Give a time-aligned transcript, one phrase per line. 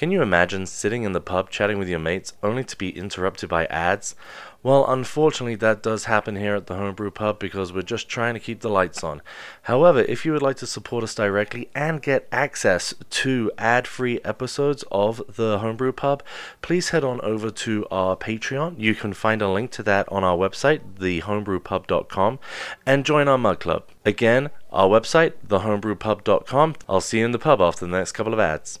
[0.00, 3.50] Can you imagine sitting in the pub chatting with your mates only to be interrupted
[3.50, 4.14] by ads?
[4.62, 8.40] Well, unfortunately, that does happen here at the Homebrew Pub because we're just trying to
[8.40, 9.20] keep the lights on.
[9.64, 14.20] However, if you would like to support us directly and get access to ad free
[14.24, 16.22] episodes of the Homebrew Pub,
[16.62, 18.76] please head on over to our Patreon.
[18.78, 22.38] You can find a link to that on our website, thehomebrewpub.com,
[22.86, 23.84] and join our mug club.
[24.06, 26.76] Again, our website, thehomebrewpub.com.
[26.88, 28.80] I'll see you in the pub after the next couple of ads.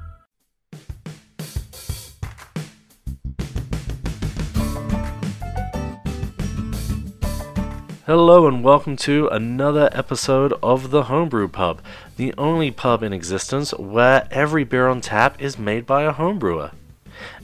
[8.13, 11.81] Hello and welcome to another episode of the Homebrew Pub,
[12.17, 16.73] the only pub in existence where every beer on tap is made by a homebrewer.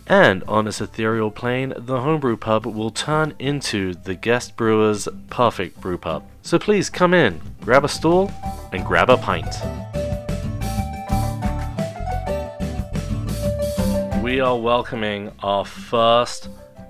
[0.08, 5.80] And on this ethereal plane, the Homebrew Pub will turn into the guest brewer's perfect
[5.80, 6.26] brew pub.
[6.42, 8.30] So please come in, grab a stool,
[8.74, 9.56] and grab a pint.
[14.22, 16.50] We are welcoming our first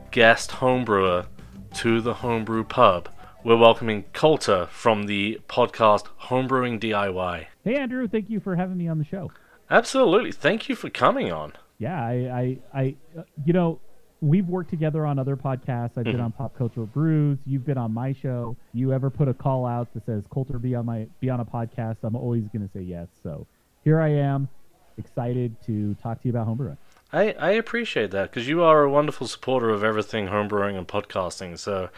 [0.10, 1.28] guest homebrewer
[1.76, 3.10] to the Homebrew Pub.
[3.48, 7.46] We're welcoming Colter from the podcast Homebrewing DIY.
[7.64, 9.32] Hey Andrew, thank you for having me on the show.
[9.70, 10.34] Absolutely.
[10.34, 11.54] Thank you for coming on.
[11.78, 13.80] Yeah, I, I, I uh, you know,
[14.20, 15.92] we've worked together on other podcasts.
[15.98, 17.38] I've been on Pop Cultural Brews.
[17.46, 18.58] You've been on my show.
[18.74, 21.46] You ever put a call out that says Colter be on my be on a
[21.46, 22.00] podcast?
[22.04, 23.08] I'm always going to say yes.
[23.24, 23.48] So
[23.86, 24.50] here I am,
[24.98, 26.76] excited to talk to you about homebrewing.
[27.14, 31.58] I, I appreciate that because you are a wonderful supporter of everything homebrewing and podcasting.
[31.58, 31.90] So,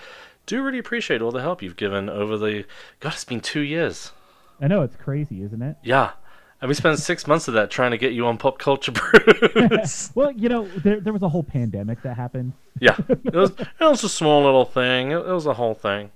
[0.49, 2.65] do really appreciate all the help you've given over the.
[2.99, 4.11] God, it's been two years.
[4.59, 5.77] I know it's crazy, isn't it?
[5.83, 6.11] Yeah.
[6.59, 10.11] And we spent six months of that trying to get you on Pop Culture Brews.
[10.15, 12.53] Well, you know, there, there was a whole pandemic that happened.
[12.81, 12.97] yeah.
[13.07, 15.11] It was, it was a small little thing.
[15.11, 16.11] It, it was a whole thing.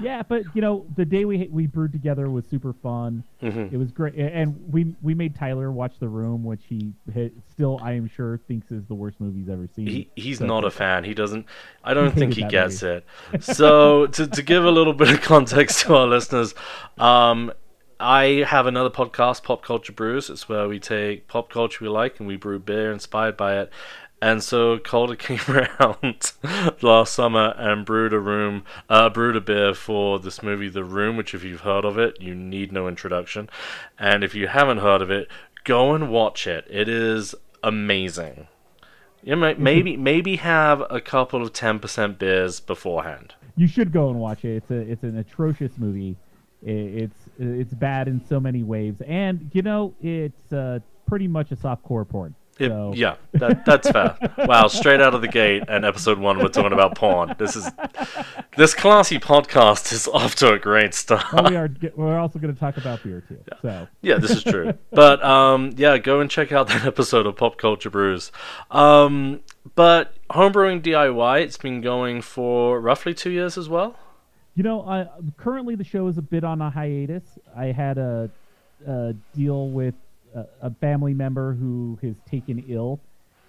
[0.00, 3.24] Yeah, but you know, the day we we brewed together was super fun.
[3.42, 3.74] Mm-hmm.
[3.74, 7.78] It was great, and we we made Tyler watch The Room, which he hit, still
[7.82, 9.86] I am sure thinks is the worst movie he's ever seen.
[9.86, 11.04] He, he's So- not a fan.
[11.04, 11.46] He doesn't.
[11.82, 13.04] I don't He think he gets it.
[13.40, 16.54] So to to give a little bit of context to our listeners,
[16.98, 17.52] um,
[18.00, 20.28] I have another podcast, Pop Culture Brews.
[20.28, 23.70] It's where we take pop culture we like and we brew beer inspired by it.
[24.24, 26.32] And so Colter came around
[26.80, 31.18] last summer and brewed a room, uh, brewed a beer for this movie, The Room.
[31.18, 33.50] Which, if you've heard of it, you need no introduction.
[33.98, 35.28] And if you haven't heard of it,
[35.64, 36.66] go and watch it.
[36.70, 38.48] It is amazing.
[39.22, 43.34] You may, maybe maybe have a couple of ten percent beers beforehand.
[43.56, 44.56] You should go and watch it.
[44.56, 46.16] It's a it's an atrocious movie.
[46.62, 51.56] It's it's bad in so many ways, and you know it's uh, pretty much a
[51.56, 52.34] softcore porn.
[52.58, 54.16] It- So Yeah, that, that's fair.
[54.38, 57.34] wow, straight out of the gate, and episode one, we're talking about porn.
[57.38, 57.68] This is
[58.56, 61.24] this classy podcast is off to a great start.
[61.32, 63.38] well, we are we're also going to talk about beer too.
[63.62, 64.74] So Yeah, this is true.
[64.92, 68.30] but um, yeah, go and check out that episode of Pop Culture Brews.
[68.70, 69.40] Um,
[69.74, 73.96] but homebrewing DIY, it's been going for roughly two years as well.
[74.54, 77.24] You know, I, currently the show is a bit on a hiatus.
[77.56, 78.30] I had a,
[78.86, 79.94] a deal with
[80.34, 83.00] a, a family member who has taken ill,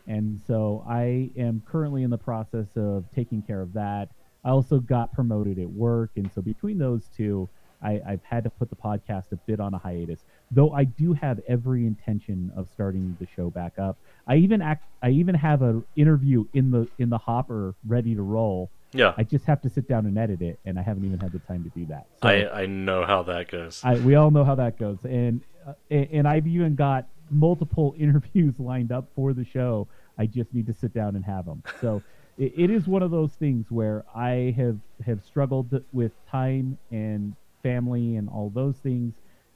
[0.08, 4.10] and so I am currently in the process of taking care of that.
[4.44, 7.50] I also got promoted at work, and so between those two,
[7.82, 10.24] I, I've had to put the podcast a bit on a hiatus.
[10.52, 13.98] Though I do have every intention of starting the show back up.
[14.28, 14.86] I even act.
[15.02, 18.70] I even have an interview in the in the hopper ready to roll.
[18.94, 21.32] Yeah, I just have to sit down and edit it, and I haven't even had
[21.32, 22.06] the time to do that.
[22.22, 23.82] So I, I know how that goes.
[23.84, 27.96] I, we all know how that goes, and Uh, and and I've even got multiple
[28.00, 29.88] interviews lined up for the show.
[30.18, 31.64] I just need to sit down and have them.
[31.82, 32.02] So
[32.38, 37.36] it, it is one of those things where I have have struggled with time and
[37.64, 39.14] family and all those things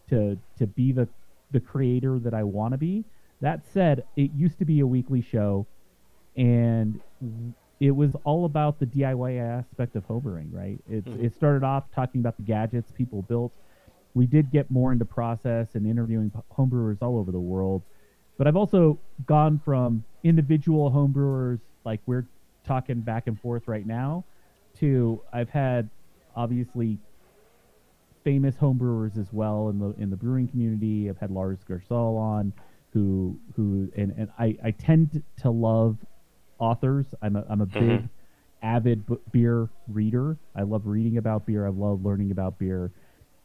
[0.10, 1.08] to to be the
[1.52, 3.06] the creator that I want to be.
[3.42, 5.66] That said, it used to be a weekly show,
[6.36, 7.00] and
[7.80, 10.80] it was all about the DIY aspect of homebrewing, right?
[10.90, 11.26] It, mm-hmm.
[11.26, 13.54] it started off talking about the gadgets people built.
[14.20, 17.84] We did get more into process and interviewing homebrewers all over the world.
[18.38, 22.28] But I've also gone from individual homebrewers, like we're
[22.66, 24.26] talking back and forth right now,
[24.80, 25.90] to I've had
[26.36, 27.00] obviously
[28.26, 31.10] famous homebrewers as well in the in the brewing community.
[31.10, 32.52] I've had Lars Garshol on,
[32.92, 35.98] who who and, and I, I tend to love
[36.60, 37.08] authors.
[37.22, 38.10] I'm a I'm a big Mhm.
[38.62, 40.38] avid b- beer reader.
[40.56, 41.66] I love reading about beer.
[41.66, 42.92] I love learning about beer.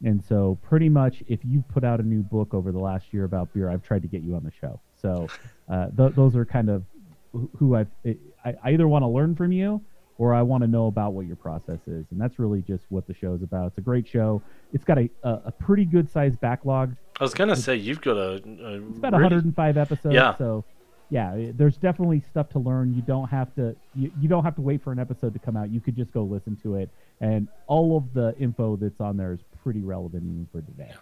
[0.02, 3.24] And so, pretty much, if you've put out a new book over the last year
[3.24, 4.80] about beer, I've tried to get you on the show.
[5.00, 5.28] So,
[5.68, 6.82] uh, th- those are kind of
[7.58, 7.88] who I've,
[8.44, 9.80] I, I either want to learn from you
[10.18, 12.06] or I want to know about what your process is.
[12.12, 13.66] And that's really just what the show is about.
[13.68, 14.40] It's a great show.
[14.72, 16.94] It's got a, a, a pretty good sized backlog.
[17.18, 20.14] I was gonna say you've got a, a It's about really- 105 episodes.
[20.14, 20.36] Yeah.
[20.36, 20.64] So,
[21.10, 22.94] yeah, there's definitely stuff to learn.
[22.94, 25.56] You don't have to you, you don't have to wait for an episode to come
[25.56, 25.70] out.
[25.70, 26.90] You could just go listen to it,
[27.20, 30.92] and all of the info that's on there is pretty relevant even for today.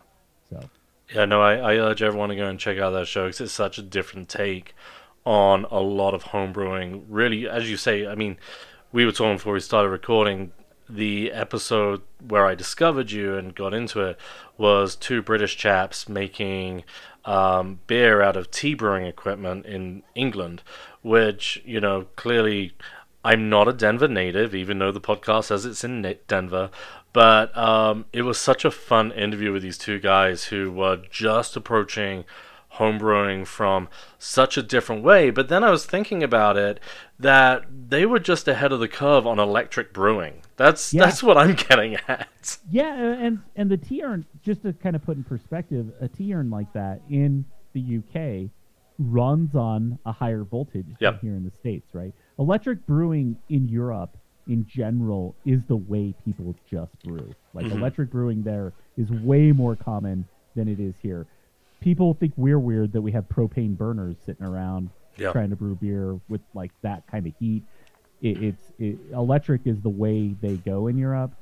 [0.50, 0.68] So,
[1.14, 3.52] Yeah, no, I, I urge everyone to go and check out that show because it's
[3.52, 4.74] such a different take
[5.24, 7.04] on a lot of homebrewing.
[7.08, 8.36] Really, as you say, I mean,
[8.92, 10.52] we were talking before we started recording.
[10.88, 14.18] The episode where I discovered you and got into it
[14.58, 16.84] was two British chaps making
[17.24, 20.62] um, beer out of tea brewing equipment in England,
[21.00, 22.72] which, you know, clearly
[23.24, 26.70] I'm not a Denver native, even though the podcast says it's in Denver.
[27.12, 31.56] But um, it was such a fun interview with these two guys who were just
[31.56, 32.24] approaching
[32.76, 33.88] homebrewing from
[34.18, 35.30] such a different way.
[35.30, 36.80] But then I was thinking about it
[37.18, 40.40] that they were just ahead of the curve on electric brewing.
[40.56, 41.04] That's Yeah.
[41.04, 42.56] that's what I'm getting at.
[42.70, 46.32] yeah, and and the tea urn, just to kind of put in perspective, a tea
[46.34, 48.50] urn like that in the UK
[48.98, 51.20] runs on a higher voltage than Yep.
[51.20, 52.14] here in the states, right?
[52.46, 54.16] Electric brewing in Europe
[54.48, 57.32] in general is the way people just brew.
[57.54, 57.76] Like Mhm.
[57.78, 61.28] electric brewing there is way more common than it is here.
[61.80, 65.30] People think we're weird that we have propane burners sitting around Yeah.
[65.30, 67.62] trying to brew beer with like that kind of heat.
[68.20, 71.36] It, it's it, electric is the way they go in Europe,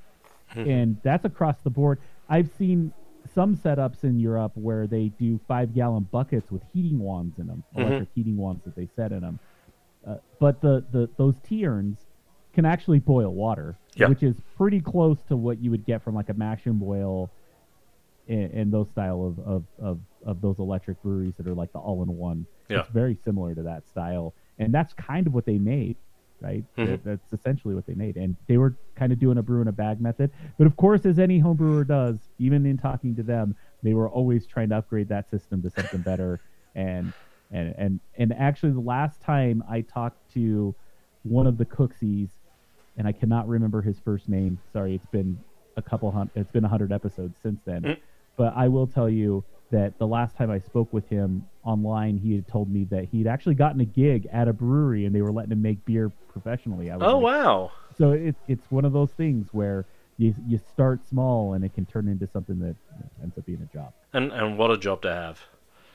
[0.54, 1.98] and that's across the board.
[2.28, 2.92] I've seen
[3.24, 7.62] some setups in Europe where they do five gallon buckets with heating wands in them,
[7.74, 9.38] electric heating wands that they set in them.
[10.06, 11.98] Uh, but the, the those tea urns
[12.52, 14.08] can actually boil water, Yeah.
[14.08, 17.30] which is pretty close to what you would get from like a mash and boil
[18.28, 21.78] and, and those style of, of, of, of those electric breweries that are like the
[21.78, 22.46] all in one.
[22.68, 22.80] Yeah.
[22.80, 24.34] It's very similar to that style.
[24.58, 25.96] And that's kind of what they made,
[26.40, 26.64] right?
[26.76, 27.02] Mhm.
[27.04, 28.16] That's essentially what they made.
[28.16, 30.30] And they were kind of doing a brew in a bag method.
[30.58, 34.08] But of course, as any home brewer does, even in talking to them, they were
[34.08, 36.40] always trying to upgrade that system to something better.
[36.74, 37.12] And
[37.50, 40.74] and and and actually, the last time I talked to
[41.22, 42.30] one of the Cooksies,
[42.96, 44.58] and I cannot remember his first name.
[44.72, 45.38] Sorry, it's been
[45.76, 46.32] a couple hundred.
[46.36, 47.82] It's been a hundred episodes since then.
[47.82, 47.98] Mm.
[48.36, 52.34] But I will tell you that the last time I spoke with him online, he
[52.34, 55.30] had told me that he'd actually gotten a gig at a brewery and they were
[55.32, 56.90] letting him make beer professionally.
[56.90, 57.72] I was Oh like, wow.
[57.96, 59.84] so it's it's one of those things where
[60.16, 62.74] you you start small and it can turn into something that
[63.22, 63.92] ends up being a job.
[64.12, 65.40] And and what a job to have.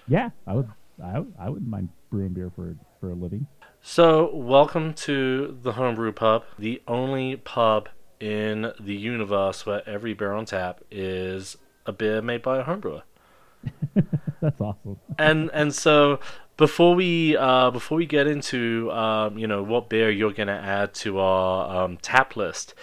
[0.08, 0.70] Yeah, I would
[1.04, 3.48] I, I wouldn't mind brewing beer for for a living.
[3.82, 7.90] So, welcome to the Homebrew Pub, the only pub
[8.20, 13.04] in the universe where every beer on tap is a beer made by a homebrewer.
[14.42, 15.00] That's awesome.
[15.20, 16.20] And and so
[16.58, 20.94] before we uh, before we get into um, you know what beer you're gonna add
[20.96, 22.74] to our um, tap list,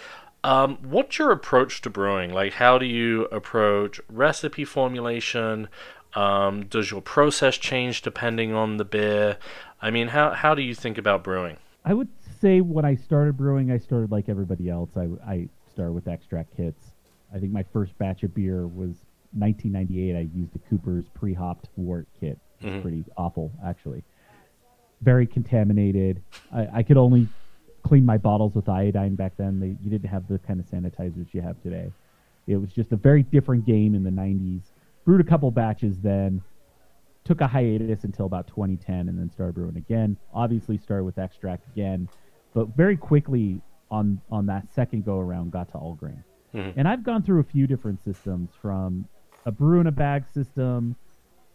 [0.43, 2.33] um, what's your approach to brewing?
[2.33, 5.69] Like, how do you approach recipe formulation?
[6.15, 9.37] Um, does your process change depending on the beer?
[9.81, 11.57] I mean, how how do you think about brewing?
[11.85, 12.09] I would
[12.39, 14.91] say when I started brewing, I started like everybody else.
[14.95, 16.91] I, I started with extract kits.
[17.33, 18.95] I think my first batch of beer was
[19.37, 20.15] 1998.
[20.15, 22.37] I used a Cooper's pre-hopped wort kit.
[22.61, 22.81] It's Mhm.
[22.81, 24.03] pretty awful, actually.
[25.01, 26.21] Very contaminated.
[26.53, 27.27] I, I could only
[27.81, 29.59] clean my bottles with iodine back then.
[29.59, 31.91] They, you didn't have the kind of sanitizers you have today.
[32.47, 34.61] It was just a very different game in the 90s.
[35.05, 36.41] Brewed a couple batches then,
[37.23, 40.17] took a hiatus until about 2010 and then started brewing again.
[40.33, 42.07] Obviously started with extract again,
[42.53, 46.23] but very quickly on on that second go around got to all grain.
[46.53, 46.73] Mhm.
[46.75, 49.05] And I've gone through a few different systems from
[49.45, 50.95] a brew in a bag system,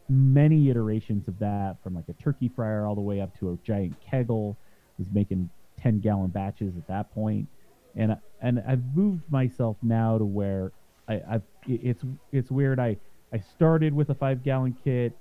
[0.09, 3.57] many iterations of that from like a turkey fryer all the way up to a
[3.59, 4.57] giant keggle.
[4.99, 7.47] Was making 10 gallon batches at that point.
[7.95, 10.73] And and I've moved myself now to where
[11.09, 12.81] I, I've it's it's weird.
[12.81, 12.97] I
[13.33, 15.17] I started with a five gallon kit,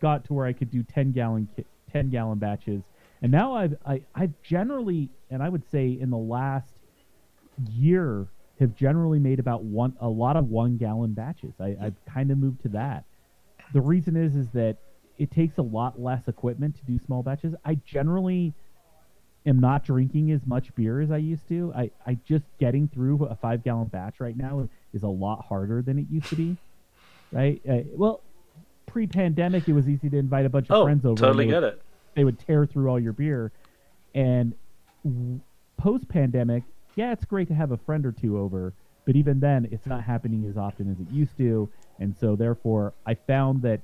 [0.00, 2.82] got to where I could do ten gallon ki- ten gallon batches,
[3.22, 6.74] and now I've I, I've generally and I would say in the last
[7.70, 8.26] year
[8.60, 11.54] have generally made about one a lot of one gallon batches.
[11.60, 13.04] I, I've kind of moved to that.
[13.72, 14.76] The reason is is that
[15.18, 17.54] it takes a lot less equipment to do small batches.
[17.64, 18.52] I generally
[19.46, 21.72] am not drinking as much beer as I used to.
[21.76, 25.82] I, I just getting through a five gallon batch right now is a lot harder
[25.82, 26.56] than it used to be.
[27.34, 27.60] Right?
[27.68, 28.20] Uh, well,
[28.86, 31.16] pre-pandemic, it was easy to invite a bunch of Oh, friends over.
[31.16, 31.82] totally they get would, it.
[32.14, 33.50] They would tear through all your beer,
[34.14, 34.54] and
[35.04, 35.40] w-
[35.76, 36.62] post-pandemic,
[36.96, 38.72] yeah, it's great to have a friend or two over,
[39.04, 42.92] but even then, it's not happening as often as it used to, and so therefore,
[43.04, 43.80] I found that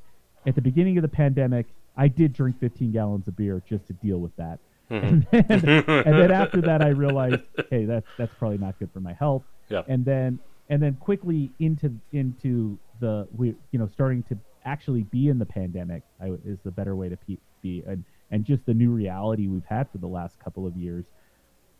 [0.46, 1.66] at the beginning of the pandemic,
[1.96, 4.58] I did drink 15 gallons of beer just to deal with that.
[4.90, 8.98] And, then, and then after that, I realized, hey, that's that's probably not good for
[8.98, 9.44] my health.
[9.68, 9.82] Yeah.
[9.86, 15.28] And then and then quickly into into the we you know starting to actually be
[15.28, 18.74] in the pandemic I, is the better way to pe- be and and just the
[18.74, 21.06] new reality we've had for the last couple of years.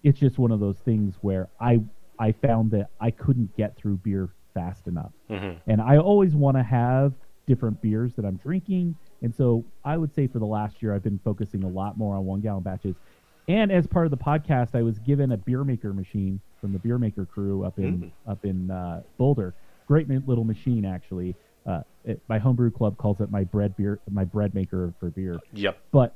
[0.03, 1.81] It's just one of those things where I
[2.19, 5.12] I found that I couldn't get through beer fast enough,
[5.67, 7.12] and I always want to have
[7.47, 8.95] different beers that I'm drinking.
[9.23, 12.17] And so I would say for the last year, I've been focusing a lot more
[12.17, 12.97] on one gallon batches.
[13.49, 16.79] And as part of the podcast, I was given a beer maker machine from the
[16.79, 19.55] beer maker crew up in up in uh, Boulder.
[19.90, 21.35] Great little machine, actually.
[21.66, 25.40] Uh, it, my homebrew club calls it my bread beer, my bread maker for beer.
[25.52, 25.78] Yep.
[25.90, 26.14] But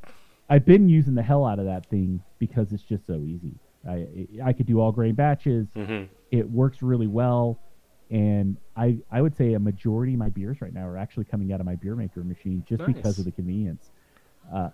[0.48, 3.50] I've been using the hell out of that thing because it's just so easy.
[3.88, 4.06] I
[4.44, 5.66] I could do all grain batches.
[6.30, 7.58] It works really well,
[8.10, 11.52] and I I would say a majority of my beers right now are actually coming
[11.52, 13.90] out of my beer maker machine just because of the convenience.
[14.54, 14.68] Uh,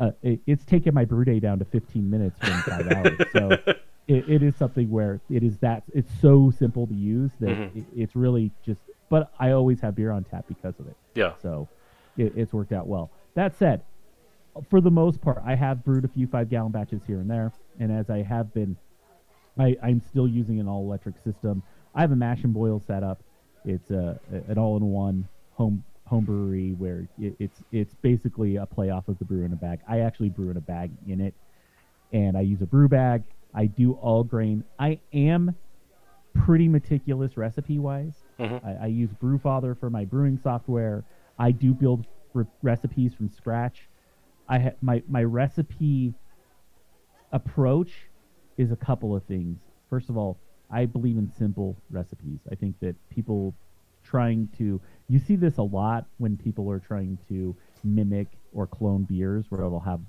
[0.00, 3.18] uh, it, it's taken my brew day down to 15 minutes from five hours.
[3.34, 3.74] So
[4.08, 7.78] it, it is something where it is that it's so simple to use that mm-hmm.
[7.78, 8.80] it, it's really just.
[9.08, 10.96] But I always have beer on tap because of it.
[11.14, 11.34] Yeah.
[11.40, 11.68] So
[12.16, 13.10] it, it's worked out well.
[13.34, 13.82] That said,
[14.70, 17.52] for the most part, I have brewed a few five gallon batches here and there,
[17.78, 18.76] and as I have been,
[19.58, 21.62] I, I'm still using an all electric system.
[21.94, 23.22] I have a mash and boil setup.
[23.64, 28.66] It's a, an all in one home home brewery where it, it's it's basically a
[28.66, 29.80] play off of the brew in a bag.
[29.88, 31.34] I actually brew in a bag in it,
[32.12, 33.24] and I use a brew bag.
[33.54, 34.64] I do all grain.
[34.78, 35.54] I am
[36.34, 38.14] pretty meticulous recipe wise.
[38.38, 38.66] Mm-hmm.
[38.66, 41.04] I, I use Brewfather for my brewing software.
[41.38, 43.88] I do build re- recipes from scratch.
[44.48, 46.14] I ha- my my recipe
[47.32, 47.92] approach
[48.56, 49.58] is a couple of things.
[49.90, 50.38] First of all,
[50.70, 52.40] I believe in simple recipes.
[52.50, 53.54] I think that people
[54.04, 59.02] trying to you see this a lot when people are trying to mimic or clone
[59.02, 60.00] beers where they'll have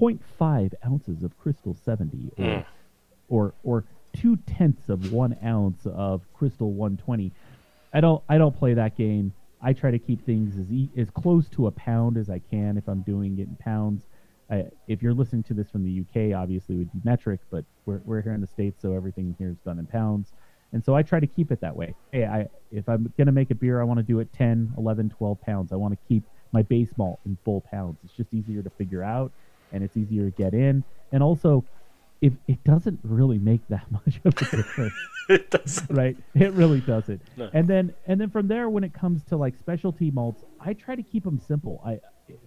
[0.00, 2.60] 0.5 ounces of crystal 70 or hmm.
[3.28, 7.32] or or two tenths of one ounce of crystal 120
[7.92, 9.32] i don't i don't play that game.
[9.62, 12.78] I try to keep things as e- as close to a pound as i can
[12.78, 14.04] if i'm doing it in pounds.
[14.50, 17.64] I, if you're listening to this from the uk obviously it would be metric but
[17.86, 20.32] we're, we're here in the states so everything here is done in pounds.
[20.72, 21.94] And so i try to keep it that way.
[22.10, 24.74] Hey i if i'm going to make a beer i want to do it 10
[24.78, 25.72] 11 12 pounds.
[25.72, 27.98] I want to keep my base malt in full pounds.
[28.04, 29.30] It's just easier to figure out
[29.72, 30.84] and it's easier to get in.
[31.12, 31.64] And also
[32.20, 34.94] if it doesn't really make that much of a difference.
[35.28, 35.82] It does.
[35.90, 36.16] right?
[36.34, 37.22] It really doesn't.
[37.36, 37.48] No.
[37.52, 40.96] and then and then from there when it comes to like specialty malts i try
[40.96, 41.80] to keep them simple.
[41.86, 42.00] I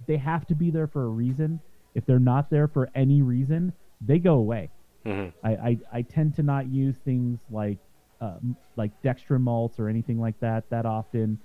[0.05, 1.61] they have to be there for a reason.
[1.95, 4.69] If they're not there for any reason they go away.
[5.05, 7.77] I, I i tend to not use things like
[8.19, 8.35] uh,
[8.75, 11.39] like dextrin malts or anything like that that often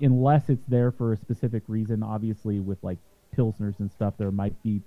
[0.00, 2.98] unless it's there for a specific reason obviously with like
[3.36, 4.80] pilsners and stuff there might be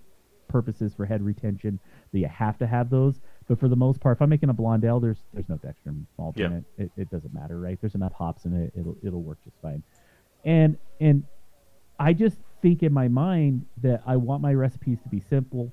[0.51, 1.79] purposes for head retention
[2.11, 3.19] that you have to have those.
[3.47, 6.05] But for the most part if i'm making a blonde ale there's there's no dextrin
[6.17, 6.63] malt in it.
[6.77, 7.77] it it doesn't matter right?
[7.81, 9.83] There's enough hops in it it'll it'll work just fine.
[10.45, 11.23] And and
[11.99, 15.71] i just think in my mind that i want my recipes to be simple.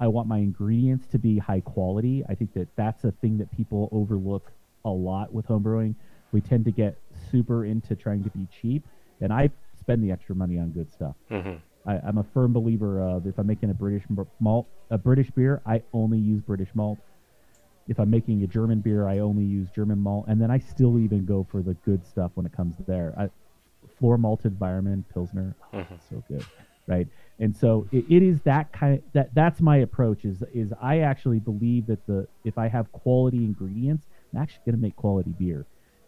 [0.00, 2.24] I want my ingredients to be high quality.
[2.28, 4.52] I think that that's a thing that people overlook
[4.84, 5.96] a lot with homebrewing
[6.32, 6.96] we tend to get
[7.30, 8.86] super into trying to be cheap
[9.20, 11.56] and i spend the extra money on good stuff mm-hmm.
[11.86, 14.04] I, I'm a firm believer uh, of if I'm making a British
[14.40, 16.98] malt, a British beer, I only use British malt.
[17.88, 20.98] If I'm making a German beer, I only use German malt, and then I still
[20.98, 23.14] even go for the good stuff when it comes to there.
[23.18, 23.30] I,
[23.98, 26.14] floor malted Weyermann Pilsner, oh, it's mm-hmm.
[26.16, 26.44] so good,
[26.86, 27.08] right?
[27.38, 30.24] And so it, it is that kind that that's my approach.
[30.24, 34.76] Is is I actually believe that the if I have quality ingredients, I'm actually going
[34.76, 35.64] to make quality beer,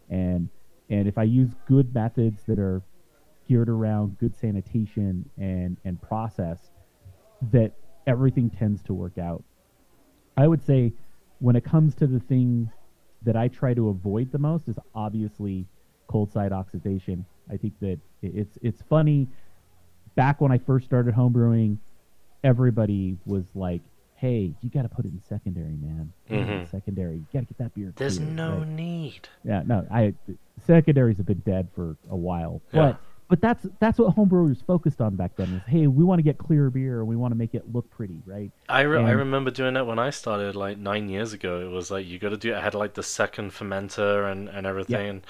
[0.09, 0.49] and
[0.89, 2.81] and if I use good methods that are
[3.51, 6.71] geared around good sanitation and and process
[7.51, 7.73] that
[8.07, 9.43] everything tends to work out
[10.37, 10.93] i would say
[11.39, 12.71] when it comes to the thing
[13.23, 15.65] that i try to avoid the most is obviously
[16.07, 19.27] cold side oxidation i think that it's it's funny
[20.15, 21.77] back when i first started homebrewing
[22.45, 23.81] everybody was like
[24.15, 26.65] hey you got to put it in secondary man in mm-hmm.
[26.71, 28.67] secondary you got to get that beer There's clear," no right?
[28.67, 29.27] need.
[29.43, 30.13] Yeah, no, I
[30.65, 32.91] secondaries have been dead for a while, Yeah.
[32.93, 33.01] but
[33.31, 35.53] but that's that's what homebrewers focused on back then.
[35.53, 37.89] Is hey, we want to get clear beer and we want to make it look
[37.89, 38.51] pretty, right?
[38.67, 41.61] I, re- I remember doing that when I started like nine years ago.
[41.61, 42.53] It was like you got to do.
[42.53, 45.09] I had like the second fermenter and and everything.
[45.09, 45.21] And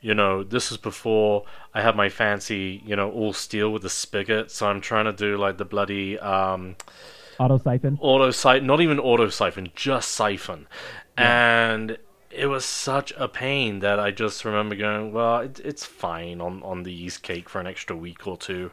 [0.00, 1.42] you know, this is before
[1.74, 4.52] I had my fancy, you know, all steel with the spigot.
[4.52, 6.76] So I'm trying to do like the bloody um,
[7.40, 7.98] Auto siphon.
[8.00, 10.68] auto siphon, not even auto siphon, just siphon.
[11.18, 11.98] And
[12.30, 16.62] it was such a pain that I just remember going, well, it, it's fine on,
[16.62, 18.70] on the yeast cake for an extra week or two.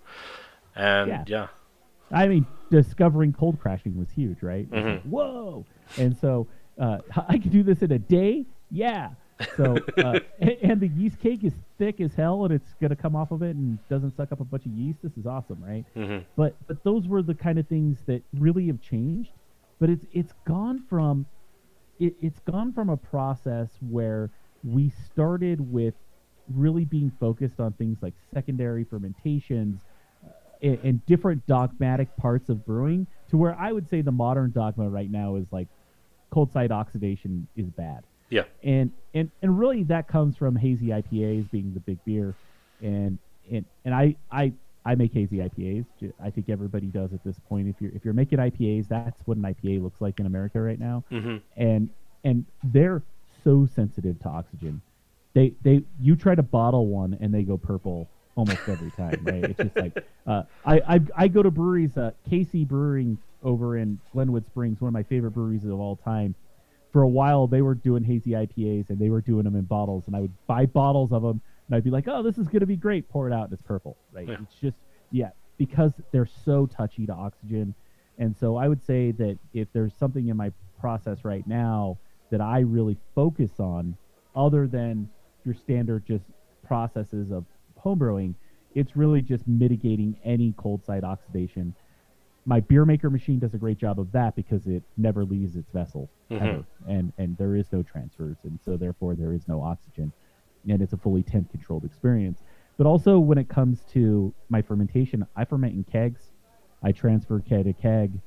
[0.76, 1.24] And Yeah.
[1.28, 1.48] yeah.
[2.12, 4.70] I mean, discovering cold crashing was huge, right?
[4.72, 5.10] Mm-hmm.
[5.10, 5.66] Whoa!
[5.98, 6.48] And so
[6.80, 8.46] uh, I could do this in a day.
[8.72, 9.10] Yeah.
[9.58, 13.16] So uh, and, and the yeast cake is thick as hell, and it's gonna come
[13.16, 15.00] off of it and doesn't suck up a bunch of yeast.
[15.04, 15.84] This is awesome, right?
[15.98, 16.24] Mhm.
[16.38, 19.32] But but those were the kind of things that really have changed.
[19.80, 21.26] But it's it's gone from
[22.00, 24.30] it, it's gone from a process where
[24.64, 25.94] we started with
[26.54, 29.80] really being focused on things like secondary fermentations
[30.26, 30.30] uh,
[30.62, 34.90] and, and different dogmatic parts of brewing to where I would say the modern dogma
[34.90, 35.68] right now is like
[36.32, 38.04] cold side oxidation is bad.
[38.30, 38.44] Yeah.
[38.64, 42.36] And and and really that comes from hazy IPAs being the big beer,
[42.82, 43.18] and
[43.50, 44.52] and and I I
[44.88, 45.86] I make hazy IPAs.
[46.24, 47.68] I think everybody does at this point.
[47.68, 50.80] If you're if you're making IPAs, that's what an IPA looks like in America right
[50.80, 51.04] now.
[51.12, 51.42] Mhm.
[51.58, 51.90] And
[52.24, 53.04] and they're
[53.44, 54.82] so sensitive to oxygen.
[55.34, 59.20] They they you try to bottle one and they go purple almost every time.
[59.24, 59.44] Right?
[59.44, 61.98] It's just like uh, I, I I go to breweries.
[61.98, 66.34] Uh, Casey Brewing over in Glenwood Springs, one of my favorite breweries of all time
[66.94, 70.06] for a while they were doing hazy IPAs and they were doing them in bottles,
[70.08, 72.66] and I would buy bottles of them, and I'd be like, "Oh, this is gonna
[72.66, 74.28] be great." Pour it out, and it's purple, right?
[74.28, 74.38] Yeah.
[74.42, 74.78] It's just
[75.12, 77.74] yeah, because they're so touchy to oxygen,
[78.18, 81.98] and so I would say that if there's something in my process right now
[82.30, 83.96] that I really focus on,
[84.36, 85.10] other than
[85.46, 86.26] your standard just
[86.64, 87.46] processes of
[87.84, 88.36] homebrewing,
[88.76, 91.74] it's really just mitigating any cold side oxidation
[92.48, 95.70] my beer maker machine does a great job of that because it never leaves its
[95.72, 96.44] vessel mm-hmm.
[96.44, 100.14] ever, and and there is no transfers, and so therefore there is no oxygen,
[100.68, 102.42] and it's a fully temp controlled experience.
[102.78, 106.32] But also when it comes to my fermentation, I ferment in kegs.
[106.84, 108.20] I transfer keg to keg.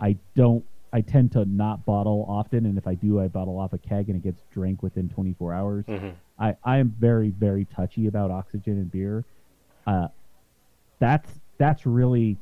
[0.00, 0.64] I don't.
[0.90, 4.08] I tend to not bottle often, and if I do, I bottle off a keg,
[4.08, 5.84] and it gets drank within 24 hours.
[6.38, 9.24] I, I am very very touchy about oxygen in beer.
[9.86, 10.08] Uh,
[10.98, 12.38] that's that's really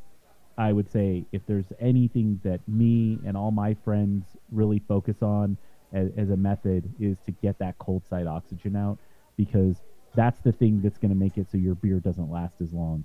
[0.59, 5.57] I would say if there's anything that me and all my friends really focus on
[5.93, 8.99] as, as a method is to get that cold side oxygen out
[9.37, 9.83] because
[10.15, 13.05] that's the thing that's going to make it so your beer doesn't last as long.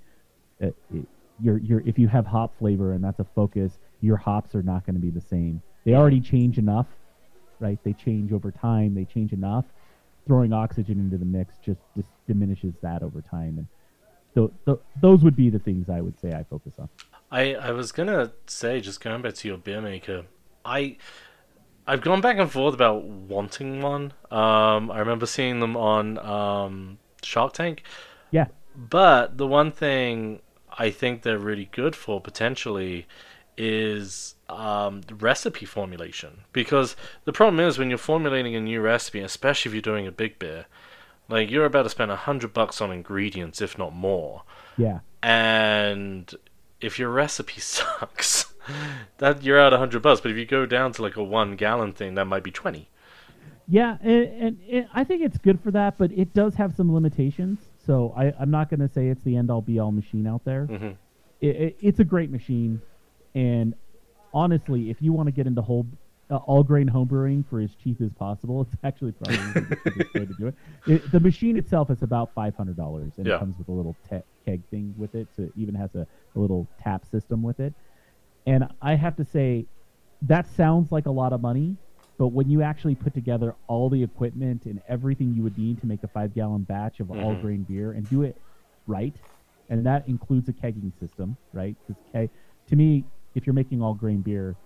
[0.62, 1.06] Uh, it,
[1.40, 4.86] your your if you have hop flavor and that's a focus, your hops are not
[4.86, 5.62] going to be the same.
[5.84, 6.86] They already change enough,
[7.58, 7.78] right?
[7.84, 8.94] They change over time.
[8.94, 9.64] They change enough.
[10.26, 13.66] Throwing oxygen into the mix just, just diminishes that over time,
[14.36, 16.88] and th- those would be the things I would say I focus on.
[17.30, 20.26] I, I was gonna say, just going back to your beer maker,
[20.64, 20.96] I
[21.86, 24.12] I've gone back and forth about wanting one.
[24.30, 27.82] Um, I remember seeing them on um, Shark Tank,
[28.30, 30.40] Yeah, but the one thing
[30.78, 33.06] I think they're really good for potentially
[33.56, 36.44] is um, recipe formulation.
[36.52, 40.12] Because the problem is when you're formulating a new recipe, especially if you're doing a
[40.12, 40.66] big beer,
[41.28, 44.42] like you're about to spend a hundred bucks on ingredients, if not more
[44.76, 45.00] yeah.
[45.22, 46.34] and
[46.80, 48.51] if your recipe sucks,
[49.18, 50.20] that you're out a hundred bucks.
[50.20, 52.88] But if you go down to like a one gallon thing, that might be twenty.
[53.68, 57.60] Yeah, and, and, I think it's good for that, but it does have some limitations.
[57.86, 60.44] So I, I'm not going to say it's the end all be all machine out
[60.44, 60.66] there.
[60.66, 60.96] Mhm.
[61.40, 62.80] It, it, it's a great machine,
[63.34, 63.74] and
[64.34, 65.86] honestly, if you want to get into whole
[66.30, 70.26] uh, all grain homebrewing for as cheap as possible, it's actually probably the cheapest way
[70.26, 70.54] to do it.
[70.86, 71.12] it.
[71.12, 73.36] The machine itself is about five hundred dollars, and Yeah.
[73.36, 76.06] it comes with a little te- keg thing with it, so it even has a,
[76.34, 77.74] a little tap system with it.
[78.46, 79.66] And I have to say,
[80.22, 81.76] that sounds like a lot of money,
[82.18, 85.86] but when you actually put together all the equipment and everything you would need to
[85.86, 88.36] make a five gallon batch of all grain beer and do it
[88.86, 89.16] right,
[89.68, 91.76] and that includes a kegging system, right?
[91.86, 92.30] Because ke-
[92.68, 94.56] to me, if you're making all grain beer,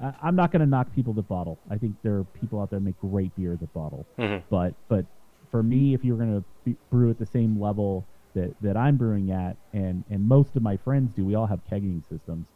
[0.00, 1.60] I- I'm not going to knock people that bottle.
[1.70, 4.06] I think there are people out there that make great beer that bottle.
[4.18, 4.42] Mhm.
[4.48, 5.06] But but
[5.50, 9.30] for me, if you're going to brew at the same level that, that I'm brewing
[9.30, 12.46] at, and and most of my friends do, we all have kegging systems.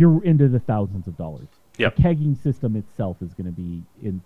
[0.00, 1.48] You're into the thousands of dollars.
[1.76, 1.96] Yep.
[1.96, 4.22] The kegging system itself is going to be in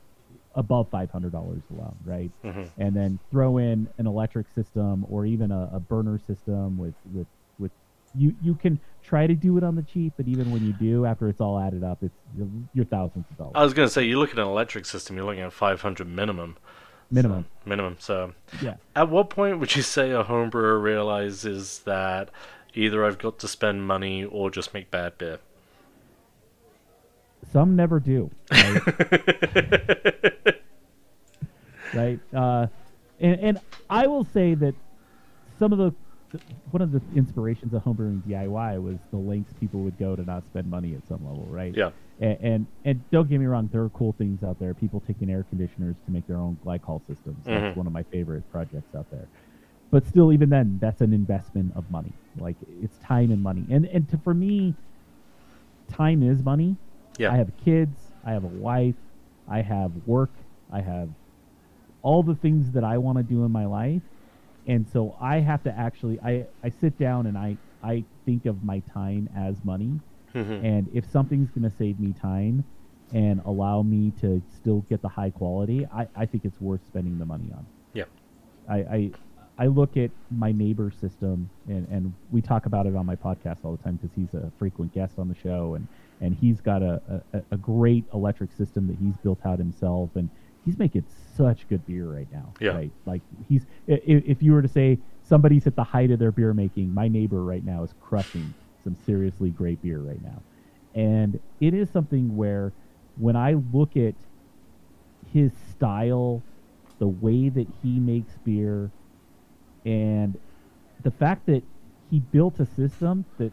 [0.54, 2.30] above five hundred dollars alone, right?
[2.44, 2.80] Mm-hmm.
[2.80, 7.26] And then throw in an electric system or even a, a burner system with with
[7.58, 7.72] with
[8.14, 11.04] you you can try to do it on the cheap, but even when you do,
[11.06, 14.04] after it's all added up, it's you're, you're thousands of dollars I was gonna say
[14.04, 16.56] you look at an electric system, you're looking at five hundred minimum.
[17.10, 17.44] minimum.
[17.64, 17.96] So, minimum.
[17.98, 18.32] So,
[18.62, 18.76] Yeah.
[18.94, 22.30] at what point would you say a home brewer realizes that
[22.74, 25.40] either I've got to spend money or just make bad beer?
[27.52, 28.30] Some never do.
[28.52, 28.80] Right.
[31.94, 32.18] right?
[32.34, 32.66] Uh,
[33.20, 34.74] and, and I will say that
[35.58, 35.92] some of the
[36.72, 40.44] one of the inspirations of homebrewing DIY was the lengths people would go to not
[40.44, 41.72] spend money at some level, right?
[41.76, 41.90] Yeah.
[42.20, 44.74] And, and and don't get me wrong, there are cool things out there.
[44.74, 47.44] People taking air conditioners to make their own glycol systems.
[47.44, 47.76] That's Mhm.
[47.76, 49.28] one of my favorite projects out there.
[49.92, 52.12] But still, even then, that's an investment of money.
[52.38, 53.64] Like it's time and money.
[53.70, 54.74] And and to, for me,
[55.88, 56.76] time is money.
[57.18, 57.32] Yeah.
[57.32, 57.98] I have kids.
[58.24, 58.94] I have a wife.
[59.48, 60.30] I have work.
[60.72, 61.08] I have
[62.02, 64.02] all the things that I want to do in my life.
[64.66, 68.64] And so I have to actually I, I sit down and I, I think of
[68.64, 70.00] my time as money.
[70.34, 70.64] Mhm.
[70.64, 72.64] And if something's going to save me time
[73.12, 77.18] and allow me to still get the high quality, I, I think it's worth spending
[77.18, 77.64] the money on.
[77.92, 78.04] Yeah.
[78.68, 79.10] I, I
[79.56, 83.58] I look at my neighbor system, and, and we talk about it on my podcast
[83.62, 85.86] all the time because he's a frequent guest on the show, and,
[86.24, 90.30] and he's got a, a, a great electric system that he's built out himself, and
[90.64, 91.04] he's making
[91.36, 92.54] such good beer right now.
[92.60, 92.70] Yeah.
[92.70, 92.92] Right?
[93.04, 96.32] Like he's i- i- if you were to say somebody's at the height of their
[96.32, 100.42] beer making, my neighbor right now is crushing some seriously great beer right now,
[100.94, 102.72] and it is something where
[103.16, 104.14] when I look at
[105.26, 106.42] his style,
[106.98, 108.92] the way that he makes beer,
[109.84, 110.36] and
[111.02, 111.62] the fact that
[112.10, 113.52] he built a system that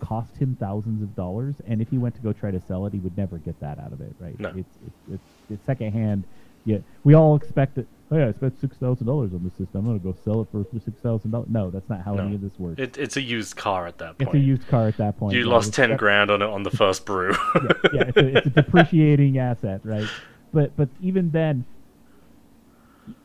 [0.00, 2.92] cost him thousands of dollars, and if he went to go try to sell it,
[2.92, 4.38] he would never get that out of it, right?
[4.38, 4.48] No.
[4.50, 6.24] It's, it's, it's, it's secondhand.
[6.64, 7.86] Yeah, we all expect that.
[8.10, 9.86] Oh yeah, I spent six thousand dollars on this system.
[9.86, 11.48] I'm gonna go sell it for six thousand dollars.
[11.50, 12.24] No, that's not how No.
[12.26, 12.80] any of this works.
[12.80, 14.28] It, it's a used car at that point.
[14.28, 15.34] it's a used car at that point.
[15.34, 15.50] you right?
[15.52, 17.34] lost It's ten def- grand on it on the first brew.
[17.54, 20.08] yeah, yeah, it's a, it's a depreciating asset, right?
[20.52, 21.64] But but even then,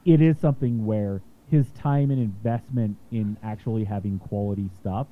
[0.06, 5.08] it is something where his time and investment in actually having quality stuff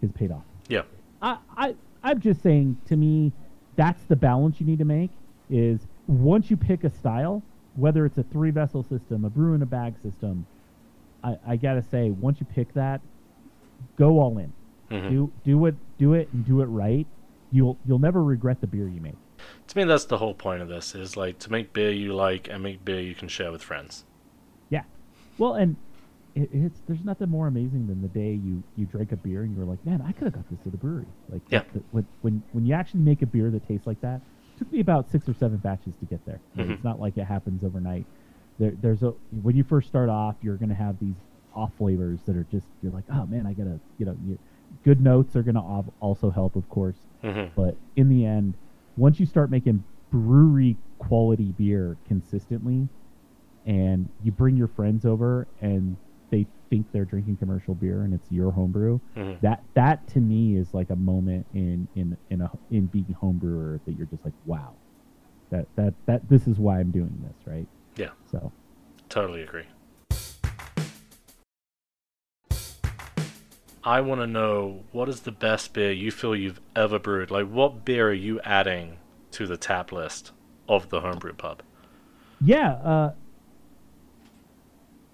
[0.00, 0.44] has paid off.
[0.68, 0.82] yeah.
[1.22, 3.32] I, I I'm just saying to me,
[3.76, 5.10] that's the balance you need to make.
[5.48, 7.42] Is once you pick a style,
[7.76, 10.46] whether it's a three vessel system, a brew in a bag system,
[11.22, 13.00] I, I gotta say, once you pick that,
[13.96, 14.52] go all in.
[14.90, 15.10] Mhm.
[15.10, 17.06] Do do it do it and do it right.
[17.50, 19.16] You'll you'll never regret the beer you make.
[19.68, 22.48] To me, that's the whole point of this: is like to make beer you like
[22.48, 24.04] and make beer you can share with friends.
[24.70, 24.82] Yeah.
[25.38, 25.76] Well, and
[26.34, 29.54] it, it's there's nothing more amazing than the day you you drink a beer and
[29.54, 31.08] you're like, man, I could have got this at a brewery.
[31.28, 31.62] Like, Yeah.
[31.72, 34.16] the- when when when you actually make a beer that tastes like that,
[34.54, 36.40] it took me about six or seven batches to get there.
[36.56, 36.70] Mhm.
[36.74, 38.06] It's not like it happens overnight.
[38.58, 41.16] There, there's a when you first start off, you're gonna have these
[41.54, 44.38] off flavors that are just you're like, oh man, I gotta you know, you,
[44.84, 46.98] good notes are gonna al- also help, of course.
[47.22, 48.56] hmm But in the end,
[48.96, 52.88] once you start making brewery quality beer consistently,
[53.64, 55.96] and you bring your friends over and
[56.32, 59.38] they think they're drinking commercial beer and it's your homebrew, Mhm.
[59.42, 63.78] that that to me is like a moment in in in a in being homebrewer
[63.84, 64.72] that you're just like, wow,
[65.50, 67.68] that that that this is why I'm doing this, right?
[67.96, 68.50] Yeah, So
[69.10, 69.66] totally agree.
[73.84, 77.30] I want to know what is the best beer you feel you've ever brewed.
[77.30, 78.96] Like, what beer are you adding
[79.32, 80.30] to the tap list
[80.68, 81.62] of the homebrew pub?
[82.40, 83.12] Yeah, uh,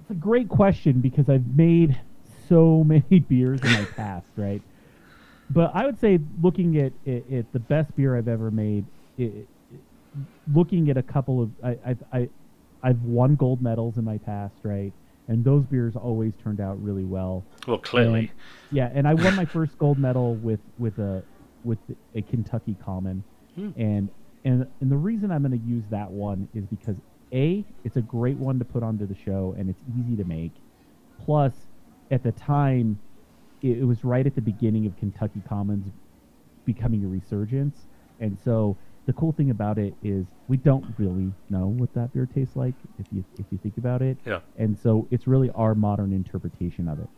[0.09, 2.01] it's a great question because I've made
[2.49, 4.63] so many beers in my past, right?
[5.51, 8.85] But I would say, looking at, at, at the best beer I've ever made,
[9.19, 9.49] it, it-
[10.53, 12.29] looking at a couple of, I, I've, I,
[12.83, 14.93] I've won gold medals in my past, right?
[15.29, 17.45] And those beers always turned out really well.
[17.67, 18.21] Well, clearly.
[18.21, 18.31] And-
[18.73, 21.23] yeah, and I won my first gold medal with with a
[21.65, 21.79] with
[22.15, 23.23] a Kentucky Common,
[23.55, 23.71] Hmm.
[23.77, 24.09] and
[24.45, 26.97] and and the reason I'm going to use that one is because
[27.33, 30.55] a it's a great one to put onto the show and it's easy to make.
[31.21, 31.55] Plus,
[32.11, 32.99] at the time,
[33.61, 35.89] it, it was right at the beginning of Kentucky Commons
[36.65, 37.87] becoming a resurgence,
[38.19, 42.27] and so the cool thing about it is we don't really know what that beer
[42.27, 44.41] tastes like if you if you think about it Yeah.
[44.57, 47.09] and so it's really our modern interpretation of it.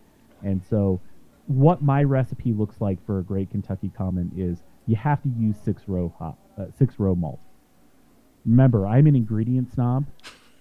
[0.42, 1.03] And so,
[1.46, 5.57] what my recipe looks like for a great Kentucky Common is you have to use
[5.64, 7.40] six row hop, uh, six row malt.
[8.46, 10.07] Remember, I'm an ingredient snob,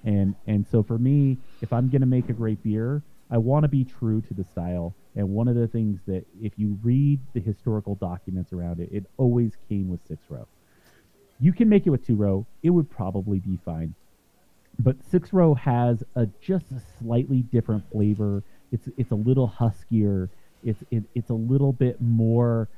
[0.04, 3.70] and and so for me, if I'm gonna make a great beer, I want to
[3.70, 4.94] be true to the style.
[5.16, 9.06] And one of the things that if you read the historical documents around it, it
[9.18, 10.48] always came with six row.
[11.40, 13.96] You can make it with two row; it would probably be fine
[14.80, 18.44] but six row has a just a slightly different flavor.
[18.72, 20.30] It's it's a little huskier.
[20.64, 22.70] It's it, it's a little bit more.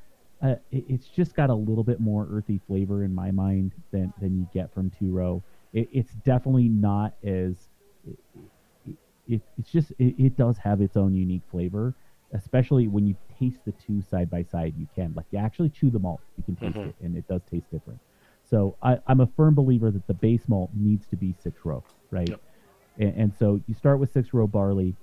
[0.43, 4.13] Uh, it, it's just got a little bit more earthy flavor in my mind than
[4.19, 5.43] than you get from two row.
[5.73, 7.69] It, it's definitely not as.
[8.05, 8.95] It,
[9.27, 11.95] it, it's just it, it does have its own unique flavor,
[12.33, 14.73] especially when you taste the two side by side.
[14.77, 16.87] You can like you actually chew the malt, you can taste Mhm.
[16.89, 17.99] it, and it does taste different.
[18.43, 21.83] So I, I'm a firm believer that the base malt needs to be six row,
[22.09, 22.29] right?
[22.29, 22.41] Yep.
[22.97, 24.95] and, and so you start with six row barley.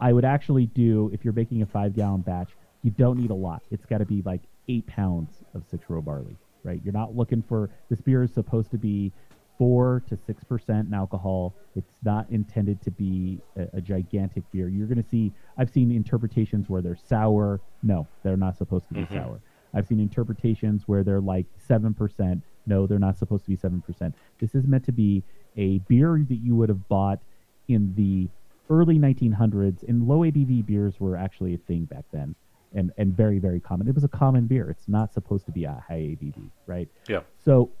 [0.00, 2.56] I would actually do if you're making a five gallon batch.
[2.82, 3.62] You don't need a lot.
[3.70, 6.80] It's got to be like eight pounds of six row barley, right?
[6.84, 9.12] You're not looking for this beer is supposed to be
[9.58, 11.54] four to six percent in alcohol.
[11.74, 14.68] It's not intended to be a, a gigantic beer.
[14.68, 15.32] You're going to see.
[15.56, 17.60] I've seen interpretations where they're sour.
[17.82, 19.12] No, they're not supposed to be Mhm.
[19.12, 19.40] sour.
[19.74, 22.42] I've seen interpretations where they're like seven percent.
[22.66, 24.14] No, they're not supposed to be seven percent.
[24.38, 25.24] This is meant to be
[25.56, 27.18] a beer that you would have bought
[27.66, 28.28] in the
[28.70, 29.82] early 1900s.
[29.88, 32.34] And low ABV beers were actually a thing back then,
[32.74, 33.88] and and very very common.
[33.88, 34.70] It was a common beer.
[34.70, 36.88] It's not supposed to be a high ABV, right?
[37.08, 37.20] Yeah.
[37.44, 37.72] So,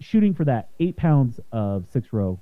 [0.00, 2.40] shooting for that eight pounds of six row,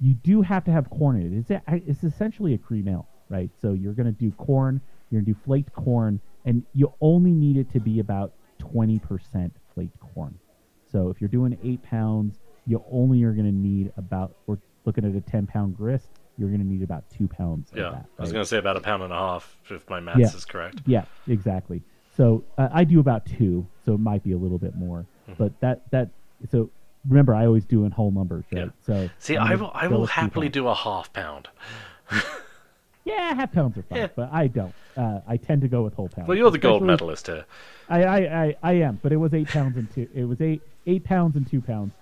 [0.00, 1.38] you do have to have corn in it.
[1.38, 3.50] It's, a- it's essentially a cream ale, right?
[3.60, 7.32] So you're going to do corn, you're going to do flaked corn, and you only
[7.32, 10.38] need it to be about 20% flaked corn.
[10.90, 15.04] So if you're doing eight pounds, you only are going to need about, we're looking
[15.04, 17.70] at a 10 pound grist, you're going to need about two pounds.
[17.74, 19.88] Yeah, of that, I was going to say about a pound and a half if
[19.90, 20.26] my math Yeah.
[20.26, 20.78] is correct.
[20.86, 21.82] Yeah, exactly.
[22.16, 25.06] So uh, I do about two, so it might be a little bit more.
[25.28, 25.42] Mm-hmm.
[25.42, 26.10] But that that
[26.50, 26.70] so
[27.08, 28.64] remember, I always do in whole numbers, right?
[28.66, 28.70] Yeah.
[28.86, 31.48] So See, I will, I will happily do a half pound.
[33.04, 34.08] Yeah, half pounds are fine, Yeah.
[34.14, 34.74] but I don't.
[34.94, 36.28] Uh, I tend to go with whole pounds.
[36.28, 37.46] Well, you're the gold medalist here.
[37.88, 40.06] I, I, I, I am, but it was eight pounds and two.
[40.14, 41.92] It was eight eight pounds and two pounds.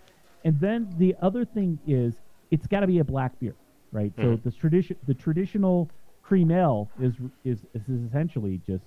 [0.45, 2.15] And then the other thing is,
[2.51, 3.55] it's got to be a black beer,
[3.97, 4.13] right?
[4.21, 4.43] So Mhm.
[4.45, 5.91] the tradition, the traditional
[6.23, 8.85] cream ale is is is essentially just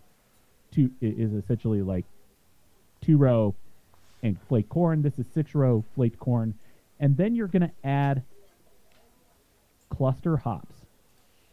[0.71, 2.05] two is essentially like
[3.01, 3.55] two row
[4.21, 5.01] and flake corn.
[5.01, 6.53] This is six row flaked corn,
[6.99, 8.23] and then you're gonna add
[9.89, 10.75] cluster hops,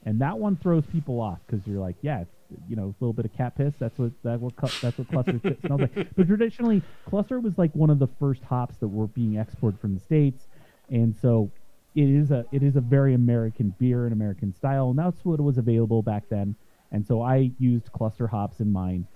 [0.05, 2.35] and that one throws people off because you're like, yeah, it's,
[2.69, 3.75] you know, a little bit of cat piss.
[3.79, 6.09] That's what that what cu- that's what cluster smells like.
[6.17, 9.95] But traditionally, cluster was like one of the first hops that were being exported from
[9.95, 10.47] the states,
[10.91, 11.51] and so
[11.97, 15.41] it is a it is a very American beer and American style, and that's what
[15.41, 16.55] was available back then.
[16.93, 19.07] And so I used cluster hops in mine.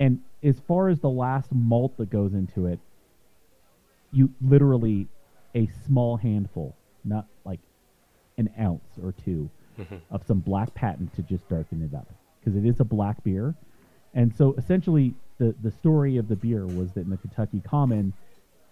[0.00, 2.80] And as far as the last malt that goes into it,
[4.10, 5.06] you literally
[5.54, 7.60] a small handful, not like
[8.38, 9.96] an ounce or 2 mm-hmm.
[10.10, 12.08] of some black patent to just darken it up
[12.40, 13.54] because it is a black beer.
[14.14, 18.12] And so essentially, the, the story of the beer was that in the Kentucky Common,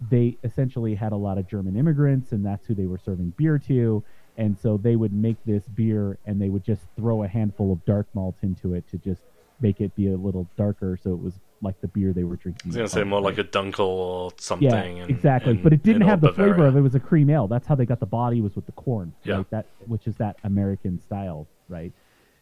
[0.08, 3.58] they essentially had a lot of German immigrants, and that's who they were serving beer
[3.58, 4.02] to.
[4.38, 7.84] And so they would make this beer, and they would just throw a handful of
[7.84, 9.20] dark malt into it to just
[9.60, 12.62] make it be a little darker, so it was like the beer they were drinking.
[12.64, 14.70] I was going to say more like a Dunkel or something.
[14.70, 15.50] yeah, in- exactly.
[15.52, 16.70] in- but it didn't have the old flavor Bavaria.
[16.70, 16.80] of it.
[16.80, 17.46] was a cream ale.
[17.46, 19.12] That's how they got the body was with the corn.
[19.24, 19.36] Yeah.
[19.38, 19.50] Right?
[19.50, 21.92] That which is that American style, right?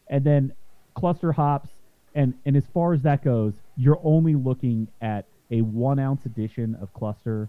[0.06, 0.52] And then
[0.94, 1.70] cluster hops,
[2.14, 6.76] and and as far as that goes, you're only looking at a one ounce addition
[6.80, 7.48] of cluster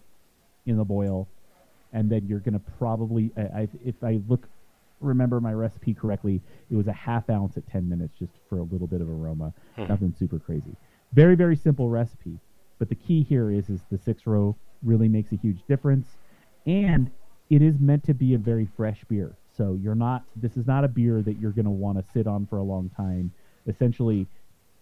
[0.65, 1.27] in the boil,
[1.93, 4.47] and then you're gonna probably, I, I, if I look,
[4.99, 8.63] remember my recipe correctly, it was a half ounce at 10 minutes just for a
[8.63, 9.53] little bit of aroma.
[9.75, 9.88] Hmm.
[9.88, 10.75] Nothing super crazy.
[11.13, 12.39] Very very simple recipe,
[12.77, 16.07] but the key here is is the six row really makes a huge difference,
[16.65, 17.09] and
[17.49, 19.35] it is meant to be a very fresh beer.
[19.57, 20.23] So you're not.
[20.35, 22.89] This is not a beer that you're gonna want to sit on for a long
[22.95, 23.31] time.
[23.67, 24.27] Essentially,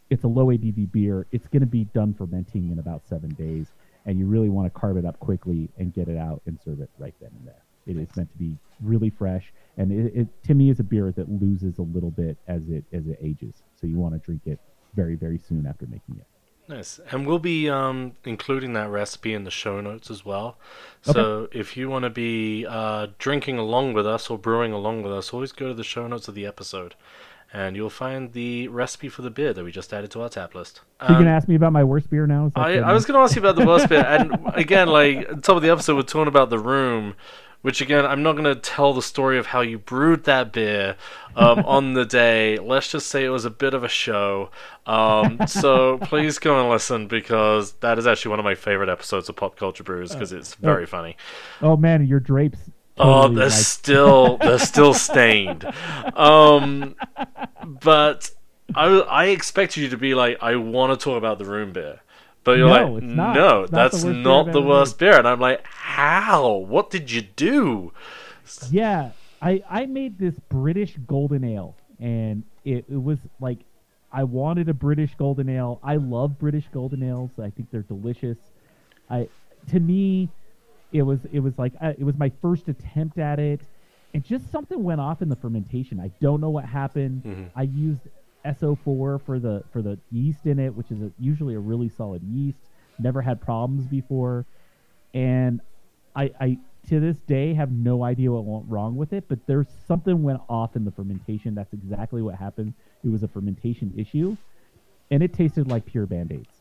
[0.10, 1.26] it's a low ABV beer.
[1.32, 3.68] It's going to be done fermenting in about seven days,
[4.06, 6.82] and you really want to carve it up quickly and get it out and serve
[6.82, 7.64] it right then and there.
[7.86, 11.12] It is meant to be really fresh, and it, it to me is a beer
[11.12, 13.64] that loses a little bit as it as it ages.
[13.80, 14.60] So you want to drink it
[14.94, 16.26] very very soon after making it.
[16.70, 17.00] Nice.
[17.12, 20.58] And we'll be um, including that recipe in the show notes as well.
[21.02, 25.14] So if you want to be uh, drinking along with us or brewing along with
[25.14, 26.96] us, always go to the show notes of the episode.
[27.54, 30.54] And you'll find the recipe for the beer that we just added to our tap
[30.54, 30.82] list.
[31.00, 32.52] So you're Um, gonna ask me about my worst beer now?
[32.56, 35.36] I, I was going to ask you about the worst beer, and again, like at
[35.38, 37.16] the top of the episode, we're talking about the room,
[37.62, 40.98] which again, I'm not going to tell the story of how you brewed that beer
[41.38, 42.58] um, on the day.
[42.58, 44.50] Let's just say it was a bit of a show.
[44.86, 49.30] Um, so please go and listen because that is actually one of my favorite episodes
[49.30, 51.16] of Pop Culture Brews because it's very funny.
[51.62, 52.60] Oh man, your drapes.
[53.00, 55.66] Oh, they're like- still they're still stained.
[56.16, 56.96] Um,
[57.82, 58.32] but
[58.76, 62.00] I I expected you to be like, I want to talk about the room beer.
[62.44, 65.18] But you're No, like, no, It's not the that's worst not I've the worst beer.
[65.20, 66.50] And I'm like, how?
[66.54, 67.92] What did you do?
[68.72, 73.60] Yeah, I I made this British golden ale, and it, it was like
[74.14, 75.80] I wanted a British golden ale.
[75.84, 77.32] I love British golden ales.
[77.38, 78.38] I think they're delicious.
[79.10, 79.28] I
[79.72, 80.30] to me,
[80.92, 83.62] it was it was like uh, it was my first attempt at it,
[84.14, 86.00] and just something went off in the fermentation.
[86.00, 87.24] I don't know what happened.
[87.56, 88.02] I used
[88.46, 92.24] SO4 for the for the yeast in it, which is a, usually a really solid
[92.24, 92.60] yeast.
[93.00, 94.46] Never had problems before,
[95.14, 95.62] and
[96.16, 96.58] I, I
[96.90, 100.42] to this day have no idea what went wrong with it, but there's something went
[100.50, 101.54] off in the fermentation.
[101.54, 102.74] That's exactly what happened.
[103.04, 104.38] It was a fermentation issue,
[105.12, 106.57] and it tasted like pure band aids.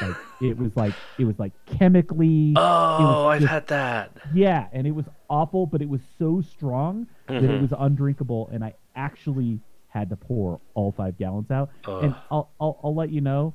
[0.00, 2.52] Like it was like it was like chemically.
[2.56, 4.12] Oh, I've just- had that.
[4.34, 7.50] Yeah, and it was awful, but it was so strong that Mm-hmm.
[7.54, 11.70] it was undrinkable, and I actually had to pour all five gallons out.
[11.86, 13.54] And I'll, I'll I'll let you know.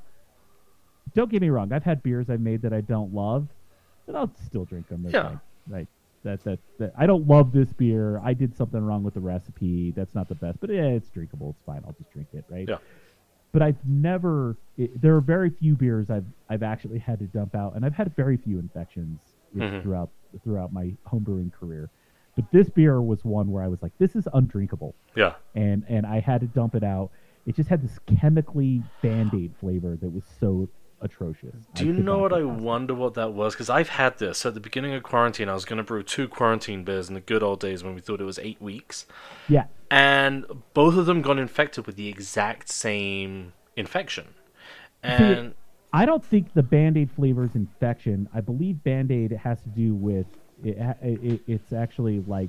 [1.14, 1.72] Don't get me wrong.
[1.72, 3.46] I've had beers I've made that I don't love,
[4.06, 5.06] but I'll still drink them.
[5.08, 5.22] Yeah.
[5.22, 5.40] fine.
[5.70, 5.86] Like
[6.24, 8.18] that, that that I don't love this beer.
[8.24, 9.92] I did something wrong with the recipe.
[9.92, 11.50] That's not the best, but yeah, it's drinkable.
[11.50, 11.82] It's fine.
[11.86, 12.44] I'll just drink it.
[12.50, 12.78] Right Yeah.
[13.54, 14.58] But I've never.
[14.76, 17.94] It, there are very few beers I've I've actually had to dump out, and I've
[17.94, 19.20] had very few infections
[19.56, 19.80] Mhm.
[19.82, 20.10] throughout
[20.42, 21.88] throughout my homebrewing career.
[22.34, 25.34] But this beer was one where I was like, this is undrinkable, Yeah.
[25.54, 27.10] and and I had to dump it out.
[27.46, 30.68] It just had this chemically band aid flavor that was so
[31.04, 31.54] atrocious.
[31.74, 33.54] Do you know what I wonder what that was?
[33.54, 34.38] Because I've had this.
[34.38, 37.14] So at the beginning of quarantine, I was going to brew two quarantine beers in
[37.14, 39.06] the good old days when we thought it was eight weeks.
[39.48, 44.28] Yeah, And both of them got infected with the exact same infection.
[45.02, 45.54] And
[45.92, 48.28] I don't think the Band Aid flavor is infection.
[48.34, 50.26] I believe Band Aid has to do with
[50.64, 52.48] it, it, it's actually like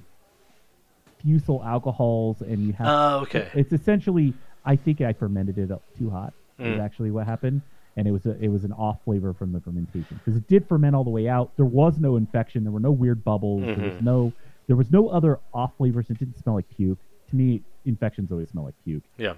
[1.22, 2.88] fusel alcohols, and you have.
[2.88, 3.50] Oh, okay.
[3.54, 6.34] It's essentially, I think I fermented it up too hot.
[6.58, 6.80] Is Mm.
[6.86, 7.62] actually what happened,
[7.98, 10.68] and it was a, it was an off flavor from the fermentation because it did
[10.68, 11.52] ferment all the way out.
[11.56, 12.64] There was no infection.
[12.64, 13.62] There were no weird bubbles.
[13.62, 14.02] There was Mhm.
[14.04, 14.34] no
[14.68, 16.10] there was no other off flavors.
[16.10, 16.98] It didn't smell like puke.
[17.30, 19.34] To me, infections always smell like puke yeah.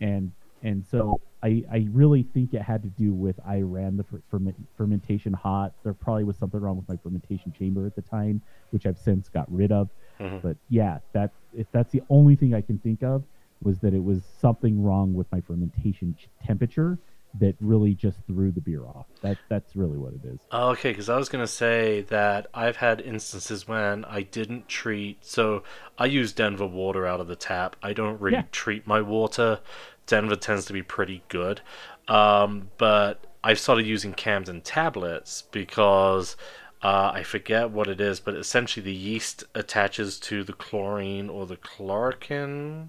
[0.00, 4.04] and and so I I really think it had to do with I ran the
[4.04, 5.72] fer- ferment, fermentation hot.
[5.84, 9.28] There probably was something wrong with my fermentation chamber at the time, which I've since
[9.28, 9.88] got rid of.
[10.18, 10.42] Mhm.
[10.42, 13.22] But yeah, that if that's the only thing I can think of
[13.62, 16.98] was that it was something wrong with my fermentation ch- temperature
[17.38, 19.06] that really just threw the beer off.
[19.22, 20.40] That that's really what it is.
[20.50, 24.68] Oh, Okay, because I was going to say that I've had instances when I didn't
[24.68, 25.24] treat.
[25.24, 25.62] So
[25.98, 27.76] I use Denver water out of the tap.
[27.82, 28.44] I don't really Yeah.
[28.50, 29.60] treat my water.
[30.06, 31.60] Denver tends to be pretty good.
[32.08, 36.36] Um, but I've started using Campden tablets because
[36.82, 41.44] uh, I forget what it is, but essentially the yeast attaches to the chlorine or
[41.46, 42.88] the chloroquine.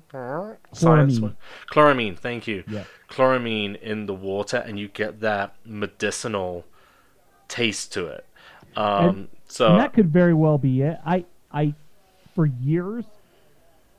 [0.71, 1.21] Science Chloramine.
[1.21, 1.37] one.
[1.71, 2.63] Chloramine, thank you.
[2.67, 2.85] Yeah.
[3.09, 6.65] Chloramine in the water, and you get that medicinal
[7.47, 8.25] taste to it.
[8.77, 10.97] Um, And- so and that could very well be it.
[11.05, 11.73] I, I,
[12.33, 13.03] for years,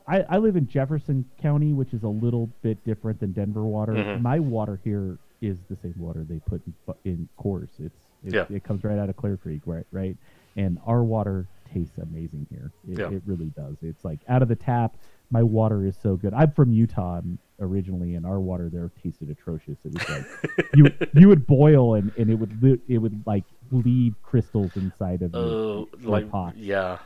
[0.08, 3.92] I, I live in Jefferson County, which is a little bit different than Denver water.
[3.92, 4.22] Mhm.
[4.22, 6.74] My water here is the same water they put in,
[7.04, 7.68] in Coors.
[7.78, 8.46] It's it, Yeah.
[8.48, 9.84] it comes right out of Clear Creek, right?
[9.90, 10.16] Right,
[10.56, 12.70] and our water tastes amazing here.
[12.88, 13.10] It, Yeah.
[13.10, 13.76] it really does.
[13.82, 14.96] It's like out of the tap.
[15.30, 16.34] My water is so good.
[16.34, 19.78] I'm from Utah um, originally, and our water there tasted atrocious.
[19.84, 23.44] It was like you you would boil and, and it would li- it would like
[23.70, 26.56] leave crystals inside of uh, your, your like pot.
[26.56, 26.98] yeah,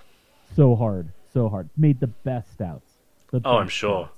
[0.57, 1.71] So hard, so hard.
[1.77, 2.91] Made the best stouts.
[3.31, 4.07] The Oh, I'm sure.
[4.07, 4.16] stouts.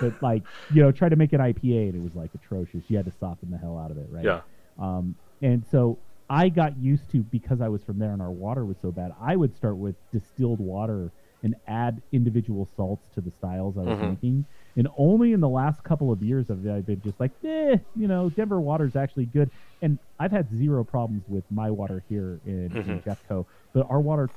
[0.00, 2.90] But like you know, try to make an IPA and it was like atrocious.
[2.90, 4.24] You had to soften the hell out of it, right?
[4.24, 4.40] yeah,
[4.78, 8.66] Um, and so I got used to because I was from there and our water
[8.66, 9.12] was so bad.
[9.20, 11.12] I would start with distilled water
[11.44, 14.10] and add individual salts to the styles I was Mhm.
[14.10, 14.46] making.
[14.74, 18.08] And only in the last couple of years have I been just like, eh, you
[18.08, 19.50] know, Denver water is actually good.
[19.82, 23.02] And I've had zero problems with my water here in, in Mhm.
[23.02, 23.46] Jeffco.
[23.72, 24.32] But our water,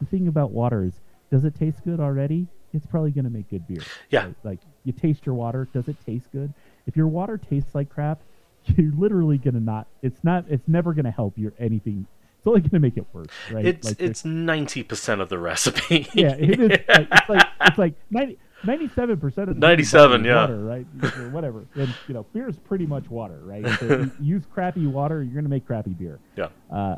[0.00, 1.00] the thing about water is,
[1.30, 2.48] does it taste good already?
[2.76, 3.82] It's probably going to make good beer.
[4.10, 4.26] Yeah.
[4.26, 5.66] Like, like, you taste your water.
[5.72, 6.52] Does it taste good?
[6.86, 8.20] If your water tastes like crap,
[8.76, 9.86] you're literally going to not.
[10.02, 10.44] It's not.
[10.48, 12.06] It's never going to help your anything.
[12.38, 13.66] It's only going to make it worse, right?
[13.66, 16.06] it's Like, it's ninety percent of the recipe.
[16.14, 16.70] yeah, it is.
[16.88, 20.40] Like, it's like it's like 90, 97 percent of the 97, is yeah.
[20.42, 20.86] water, right?
[21.02, 21.66] Or whatever.
[21.74, 23.66] And you know, beer is pretty much water, right?
[23.80, 26.20] So use crappy water, you're gonna make crappy beer.
[26.36, 26.96] yeah, Uh,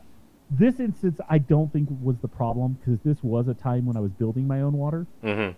[0.51, 4.01] this instance, I don't think was the problem because this was a time when I
[4.01, 5.51] was building my own water, hmm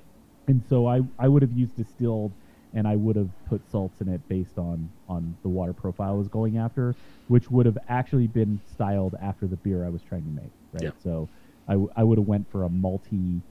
[0.51, 2.33] and so I I would have used distilled,
[2.75, 6.17] and I would have put salts in it based on on the water profile I
[6.17, 6.95] was going after,
[7.29, 10.83] which would have actually been styled after the beer I was trying to make, right?
[10.85, 10.91] Yeah.
[11.03, 11.29] So
[11.69, 13.43] I, w- I would have went for a malty,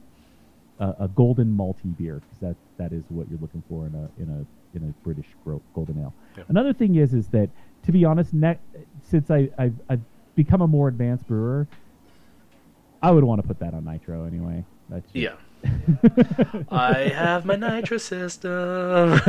[0.78, 4.10] uh, a golden malty beer because that that is what you're looking for in a
[4.22, 6.14] in a in a British gro- golden ale.
[6.36, 6.44] Yeah.
[6.48, 7.48] Another thing is is that
[7.84, 8.58] to be honest, ne-
[9.02, 10.02] since I I've, I've
[10.36, 11.66] become a more advanced brewer,
[13.02, 14.64] I would want to put that on nitro anyway.
[14.88, 15.36] That's just- yeah.
[16.70, 19.20] I have my nitro system.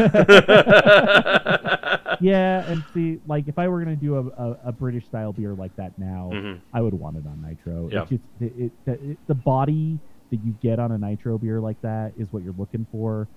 [2.22, 5.54] yeah, and see, like if I were gonna do a, a, a British style beer
[5.54, 6.60] like that now, Mhm.
[6.74, 7.90] I would want it on nitro.
[7.92, 8.02] Yeah.
[8.02, 11.60] It's just it, it, the, it, the body that you get on a nitro beer
[11.60, 13.28] like that is what you're looking for,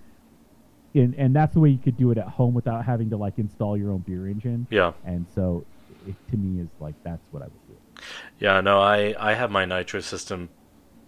[0.94, 3.34] and and that's the way you could do it at home without having to like
[3.38, 4.66] install your own beer engine.
[4.70, 5.64] yeah, And so,
[6.06, 8.02] it, to me, is like that's what I would do.
[8.38, 8.60] yeah.
[8.60, 10.50] No, I I have my nitro system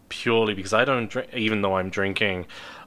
[0.09, 2.47] purely because I don't drink, even though I'm drinking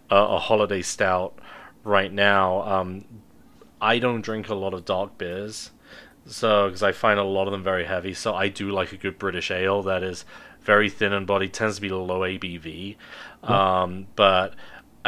[0.09, 1.37] a, a holiday stout
[1.83, 2.61] right now.
[2.61, 3.05] Um,
[3.81, 5.71] I don't drink a lot of dark beers,
[6.25, 8.13] so because I find a lot of them very heavy.
[8.13, 10.25] So I do like a good British ale that is
[10.61, 12.97] very thin in body, tends to be low ABV,
[13.43, 14.53] um, but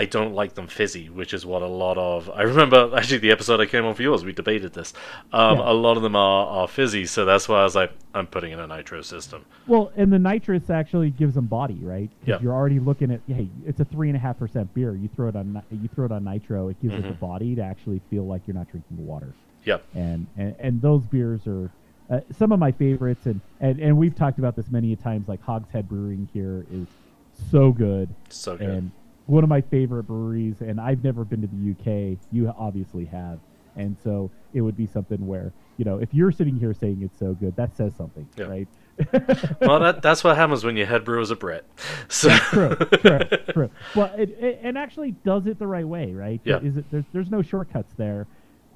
[0.01, 2.27] I don't like them fizzy, which is what a lot of.
[2.31, 4.25] I remember actually the episode I came on for yours.
[4.25, 4.93] We debated this.
[5.31, 5.71] Um, Yeah.
[5.71, 8.51] A lot of them are, are fizzy, so that's why I was like, I'm putting
[8.51, 9.45] in a nitro system.
[9.67, 12.09] Well, and the nitrous actually gives them body, right?
[12.25, 12.39] Yeah.
[12.41, 14.95] You're already looking at, hey, it's a three and a half percent beer.
[14.95, 17.07] You throw it on, you throw it on nitro, it gives it Mm-hmm.
[17.09, 19.33] the body to actually feel like you're not drinking water.
[19.65, 19.83] Yep.
[19.93, 21.69] And and, and those beers are
[22.09, 25.27] uh, some of my favorites, and, and and we've talked about this many a times.
[25.27, 26.87] Like Hogshead Brewing here is
[27.51, 28.67] so good, So good.
[28.69, 28.91] and
[29.31, 30.61] one of my favorite breweries.
[30.61, 32.17] And I've never been to the UK.
[32.31, 33.39] You obviously have,
[33.75, 37.17] and so it would be something where you know if you're sitting here saying it's
[37.17, 38.45] so good, that says something, Yeah.
[38.45, 38.67] right?
[39.61, 41.65] well, that that's what happens when your head brewer's a Brit.
[42.09, 43.19] So true, true,
[43.53, 43.69] true.
[43.95, 46.41] Well, it, it and actually does it the right way, right?
[46.43, 46.59] Yeah.
[46.59, 48.27] Is it there's there's no shortcuts there.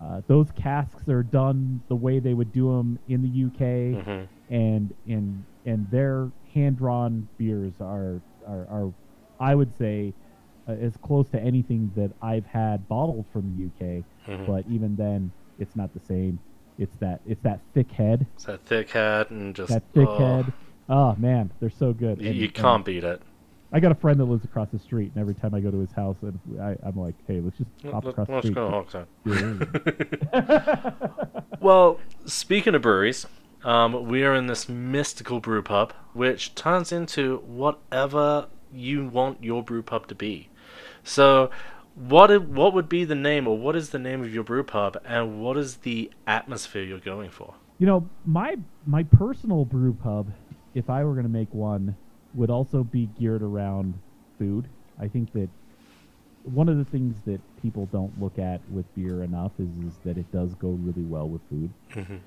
[0.01, 4.27] Uh, those casks are done the way they would do them in the UK, Mhm.
[4.49, 8.93] and and and their hand drawn beers are, are are
[9.39, 10.13] I would say
[10.67, 14.03] uh, as close to anything that I've had bottled from the UK.
[14.27, 14.47] Mhm.
[14.47, 16.39] But even then, it's not the same.
[16.77, 20.17] It's that it's that thick head, it's that thick head and just that thick oh,
[20.17, 20.53] head.
[20.89, 22.21] Oh man, they're so good.
[22.21, 23.21] You, And- you can't beat it.
[23.73, 25.79] I got a friend that lives across the street, and every time I go to
[25.79, 28.55] his house, and I, I'm like, "Hey, let's just hop Let- across the Let's street."
[28.55, 29.07] go Hogshead.
[29.25, 30.91] Yeah.
[31.61, 33.25] Well, speaking of breweries,
[33.63, 39.63] um, we are in this mystical brew pub, which turns into whatever you want your
[39.63, 40.49] brew pub to be.
[41.05, 41.51] So,
[41.93, 44.97] what what would be the name, or what is the name of your brew pub,
[45.05, 47.53] and what is the atmosphere you're going for?
[47.77, 50.31] You know, my my personal brew pub,
[50.73, 51.95] if I were going to make one,
[52.33, 53.93] would also be geared around
[54.39, 54.67] food.
[54.99, 55.49] I think that
[56.43, 60.17] one of the things that people don't look at with beer enough is, is that
[60.17, 61.71] it does go really well with food.
[61.93, 62.17] Mm-hmm.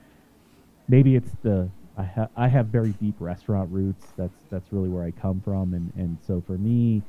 [0.88, 4.06] Maybe it's the I, ha- I have very deep restaurant roots.
[4.16, 7.02] That's that's really where I come from, and and so for me,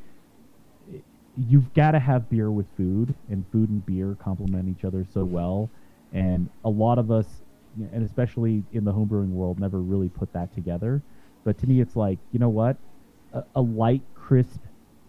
[1.47, 5.23] you've got to have beer with food, and food and beer complement each other so
[5.23, 5.69] well.
[6.11, 7.27] And a lot of us,
[7.93, 11.01] and especially in the homebrewing world, never really put that together.
[11.43, 12.77] But to me, it's like you know what,
[13.33, 14.59] a, a light, crisp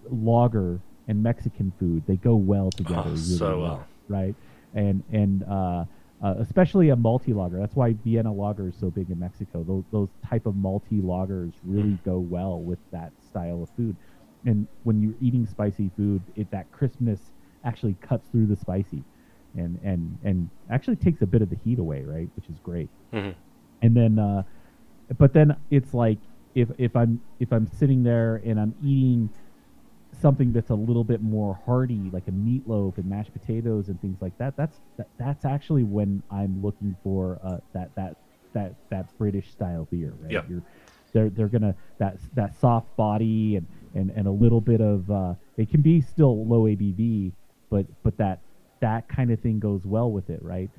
[0.09, 3.03] lager and Mexican food they go well together.
[3.07, 3.87] Oh, really so well, well.
[4.09, 4.35] right?
[4.74, 5.85] And and uh,
[6.22, 7.59] uh, especially a multi lager.
[7.59, 9.64] That's why Vienna lager is so big in Mexico.
[9.64, 13.97] Those those type of multi lagers really go well with that style of food.
[14.47, 17.32] And when you're eating spicy food, it that crispness
[17.64, 19.05] actually cuts through the spicy,
[19.55, 22.30] and and and actually takes a bit of the heat away, right?
[22.36, 23.34] Which is great Mhm.
[23.82, 24.43] and then uh
[25.18, 26.18] but then it's like
[26.55, 29.30] if if i'm if i'm sitting there and i'm eating
[30.12, 34.18] something that's a little bit more hearty like a meatloaf and mashed potatoes and things
[34.20, 38.14] like that that's that, that's actually when i'm looking for uh that that
[38.55, 40.43] that that british style beer right Yeah.
[40.49, 40.62] You're,
[41.12, 45.34] they're they're gonna that that soft body and and and a little bit of uh
[45.56, 47.32] it can be still low abv
[47.70, 48.40] but but that
[48.80, 50.70] that kind of thing goes well with it right?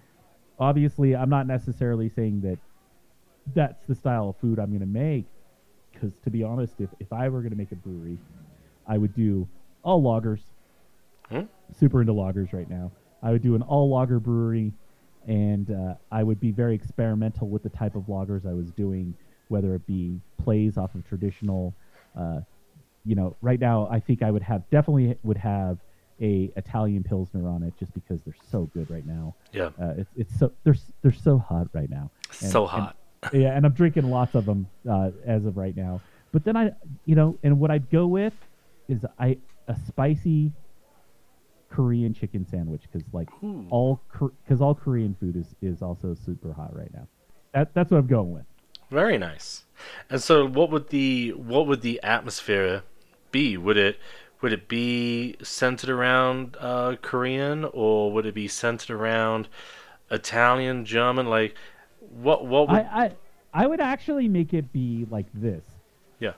[0.59, 2.57] Obviously i'm not necessarily saying that
[3.55, 5.25] that's the style of food i'm going to make
[5.91, 8.17] because to be honest if, if i were going to make a brewery
[8.87, 9.47] i would do
[9.83, 10.41] all lagers
[11.29, 11.43] Hmm?
[11.79, 12.91] super into lagers right now.
[13.23, 14.73] I would do an all lager brewery
[15.27, 19.13] and uh, i would be very experimental with the type of lagers i was doing
[19.51, 21.75] whether it be plays off of traditional
[22.17, 22.39] uh,
[23.05, 25.77] you know right now i think i would have definitely would have
[26.21, 30.11] a italian pilsner on it just because they're so good right now Yeah, uh, it's
[30.15, 32.09] it's so they're they're so hot right now.
[32.41, 32.95] And- so and- hot.
[33.33, 36.01] yeah, and I'm drinking lots of them uh, as of right now.
[36.31, 36.71] But then I,
[37.05, 38.33] you know, and what I'd go with
[38.87, 39.37] is I
[39.67, 40.51] a spicy
[41.69, 43.67] Korean chicken sandwich because like Ooh.
[43.69, 44.01] all
[44.43, 47.07] because all Korean food is is also super hot right now.
[47.53, 48.45] That that's what I'm going with.
[48.91, 49.63] Very nice.
[50.09, 52.83] And so, what would the what would the atmosphere
[53.31, 53.57] be?
[53.57, 53.97] Would it
[54.41, 59.47] would it be centered around uh, Korean, or would it be centered around
[60.11, 61.27] Italian, German?
[61.27, 61.55] Like,
[61.99, 62.79] what what would?
[62.79, 63.05] I,
[63.53, 65.63] I I would actually make it be like this.
[66.19, 66.33] yeah,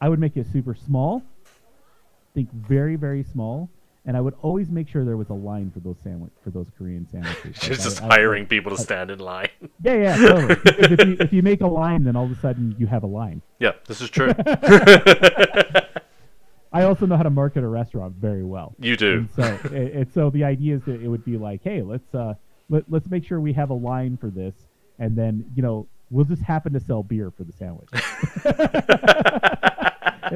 [0.00, 1.22] I would make it super small.
[2.34, 3.70] Think very very small.
[4.04, 6.66] And I would always make sure there was a line for those sandwich for those
[6.76, 7.62] Korean sandwiches.
[7.62, 9.48] you're Like, just I- I- hiring people to stand in line.
[9.84, 10.56] Yeah, yeah, totally.
[10.64, 13.06] If, you, if you make a line, then all of a sudden you have a
[13.06, 13.42] line.
[13.60, 14.32] yeah, this is true.
[16.74, 18.74] I also know how to market a restaurant very well.
[18.78, 19.18] you do.
[19.18, 19.42] And so,
[19.74, 22.34] and so the idea is that it would be like, hey, let's uh,
[22.70, 24.54] let, let's make sure we have a line for this,
[24.98, 27.90] and then you know we'll just happen to sell beer for the sandwich.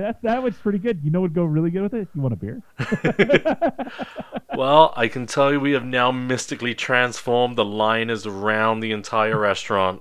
[0.00, 1.00] That that was pretty good.
[1.02, 2.08] You know what would go really good with it?
[2.14, 2.62] You want a beer?
[4.56, 7.56] Well, I can tell you we have now mystically transformed.
[7.56, 10.00] The line is around the entire restaurant.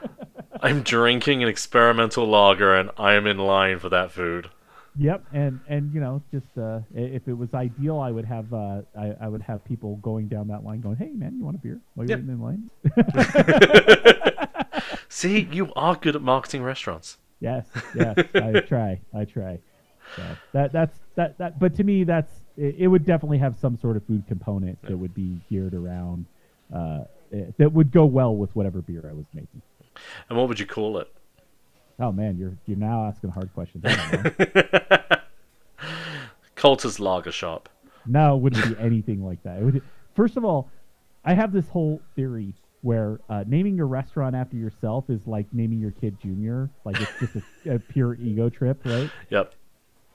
[0.62, 4.48] I'm drinking an experimental lager and I am in line for that food.
[4.96, 8.82] Yep, and and you know, just uh, if it was ideal, I would have uh,
[8.98, 11.58] I, I would have people going down that line, going, "Hey, man, you want a
[11.58, 12.18] beer while you're Yep.
[12.18, 12.70] waiting in line?"
[15.08, 17.18] See, you are good at marketing restaurants.
[17.42, 19.58] Yes, yes, I try, I try.
[20.16, 20.22] So
[20.52, 21.58] that that's that that.
[21.58, 24.96] But to me, that's it, it would definitely have some sort of food component that
[24.96, 26.26] would be geared around
[26.72, 27.00] uh,
[27.32, 29.60] eh, that would go well with whatever beer I was making.
[30.28, 31.12] And what would you call it?
[31.98, 33.84] Oh man, you're you're now asking hard questions.
[36.54, 37.68] Colter's Lager Shop.
[38.06, 39.58] No, it wouldn't be anything like that.
[39.58, 39.82] It would,
[40.14, 40.70] first of all,
[41.24, 45.78] I have this whole theory where uh, naming your restaurant after yourself is like naming
[45.78, 46.68] your kid Junior.
[46.84, 49.10] Like it's just a, a pure ego trip, right?
[49.30, 49.54] Yep.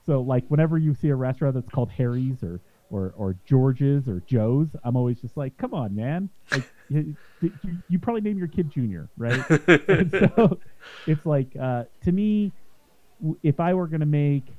[0.05, 4.22] So like whenever you see a restaurant that's called Harry's or or, or George's or
[4.26, 6.30] Joe's, I'm always just like, come on, man.
[6.51, 7.51] Like you, you,
[7.89, 9.43] you probably name your kid Junior, right?
[9.88, 10.59] and so
[11.05, 12.51] it's like uh, to me,
[13.43, 14.53] if I were gonna make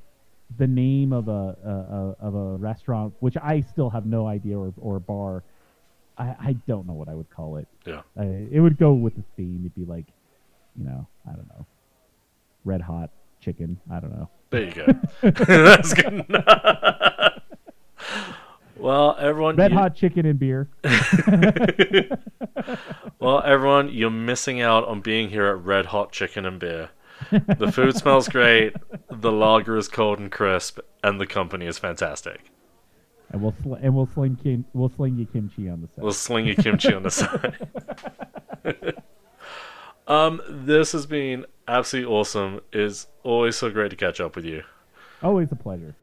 [0.57, 4.57] the name of a, a, a of a restaurant, which I still have no idea,
[4.57, 5.43] or or bar,
[6.19, 7.67] I, I don't know what I would call it.
[7.85, 8.01] Yeah.
[8.19, 9.61] Uh, it would go with the theme.
[9.61, 10.05] It'd be like,
[10.77, 11.65] you know, I don't know,
[12.65, 13.09] red hot
[13.41, 13.79] chicken.
[13.91, 14.29] I don't know.
[14.49, 14.85] There you go.
[15.31, 16.25] That's good.
[18.77, 19.55] well, everyone.
[19.55, 20.67] Red you- hot chicken and beer.
[23.19, 26.89] Well, everyone, you're missing out on being here at Red Hot Chicken and Beer.
[27.31, 28.73] The food smells great,
[29.11, 32.49] the lager is cold and crisp, and the company is fantastic.
[33.31, 36.03] And we'll sl- and we'll sling kim- we'll sling you kimchi on the side.
[36.03, 39.03] We'll sling you kimchi on the side.
[40.07, 42.61] um, this has been absolutely awesome.
[42.73, 44.63] It's always so great to catch up with you.
[45.21, 45.95] Always a pleasure.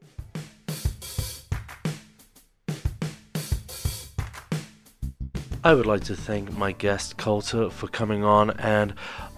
[5.63, 8.93] I would like to thank my guest Colter for coming on, and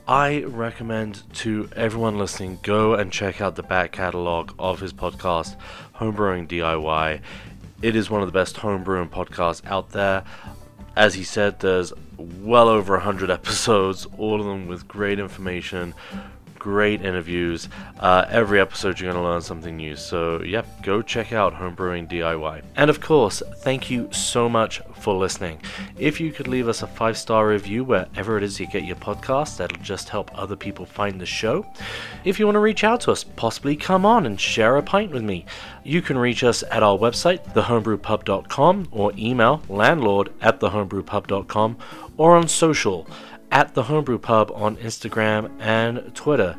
[0.07, 5.55] I recommend to everyone listening go and check out the back catalog of his podcast,
[5.95, 7.21] Homebrewing DIY.
[7.81, 10.25] It is one of the best homebrewing podcasts out there.
[10.97, 15.93] As he said, there's well over 100 episodes, all of them with great information,
[16.59, 17.69] great interviews.
[17.99, 19.95] Uh, every episode, you're going to learn something new.
[19.95, 22.61] So, yep, go check out Homebrewing DIY.
[22.75, 25.61] And of course, thank you so much for listening.
[25.97, 28.97] If you could leave us a five star review wherever it is you get your
[28.97, 31.65] podcast, that'll just help other people find the show.
[32.25, 35.11] If you want to reach out to us, possibly come on and share a pint
[35.11, 35.45] with me,
[35.83, 41.77] you can reach us at our website, thehomebrewpub.com, or email landlord at thehomebrewpub.com,
[42.17, 43.07] or on social
[43.51, 46.55] at the Homebrew Pub on Instagram and Twitter.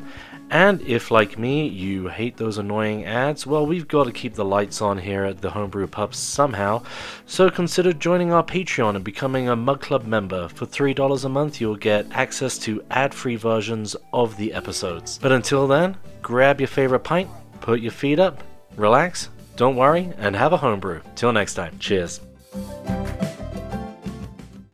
[0.51, 4.43] And if, like me, you hate those annoying ads, well, we've got to keep the
[4.43, 6.83] lights on here at the Homebrew Pub somehow.
[7.25, 10.49] So consider joining our Patreon and becoming a Mug Club member.
[10.49, 15.19] For $3 a month, you'll get access to ad free versions of the episodes.
[15.21, 17.29] But until then, grab your favorite pint,
[17.61, 18.43] put your feet up,
[18.75, 20.99] relax, don't worry, and have a homebrew.
[21.15, 22.19] Till next time, cheers.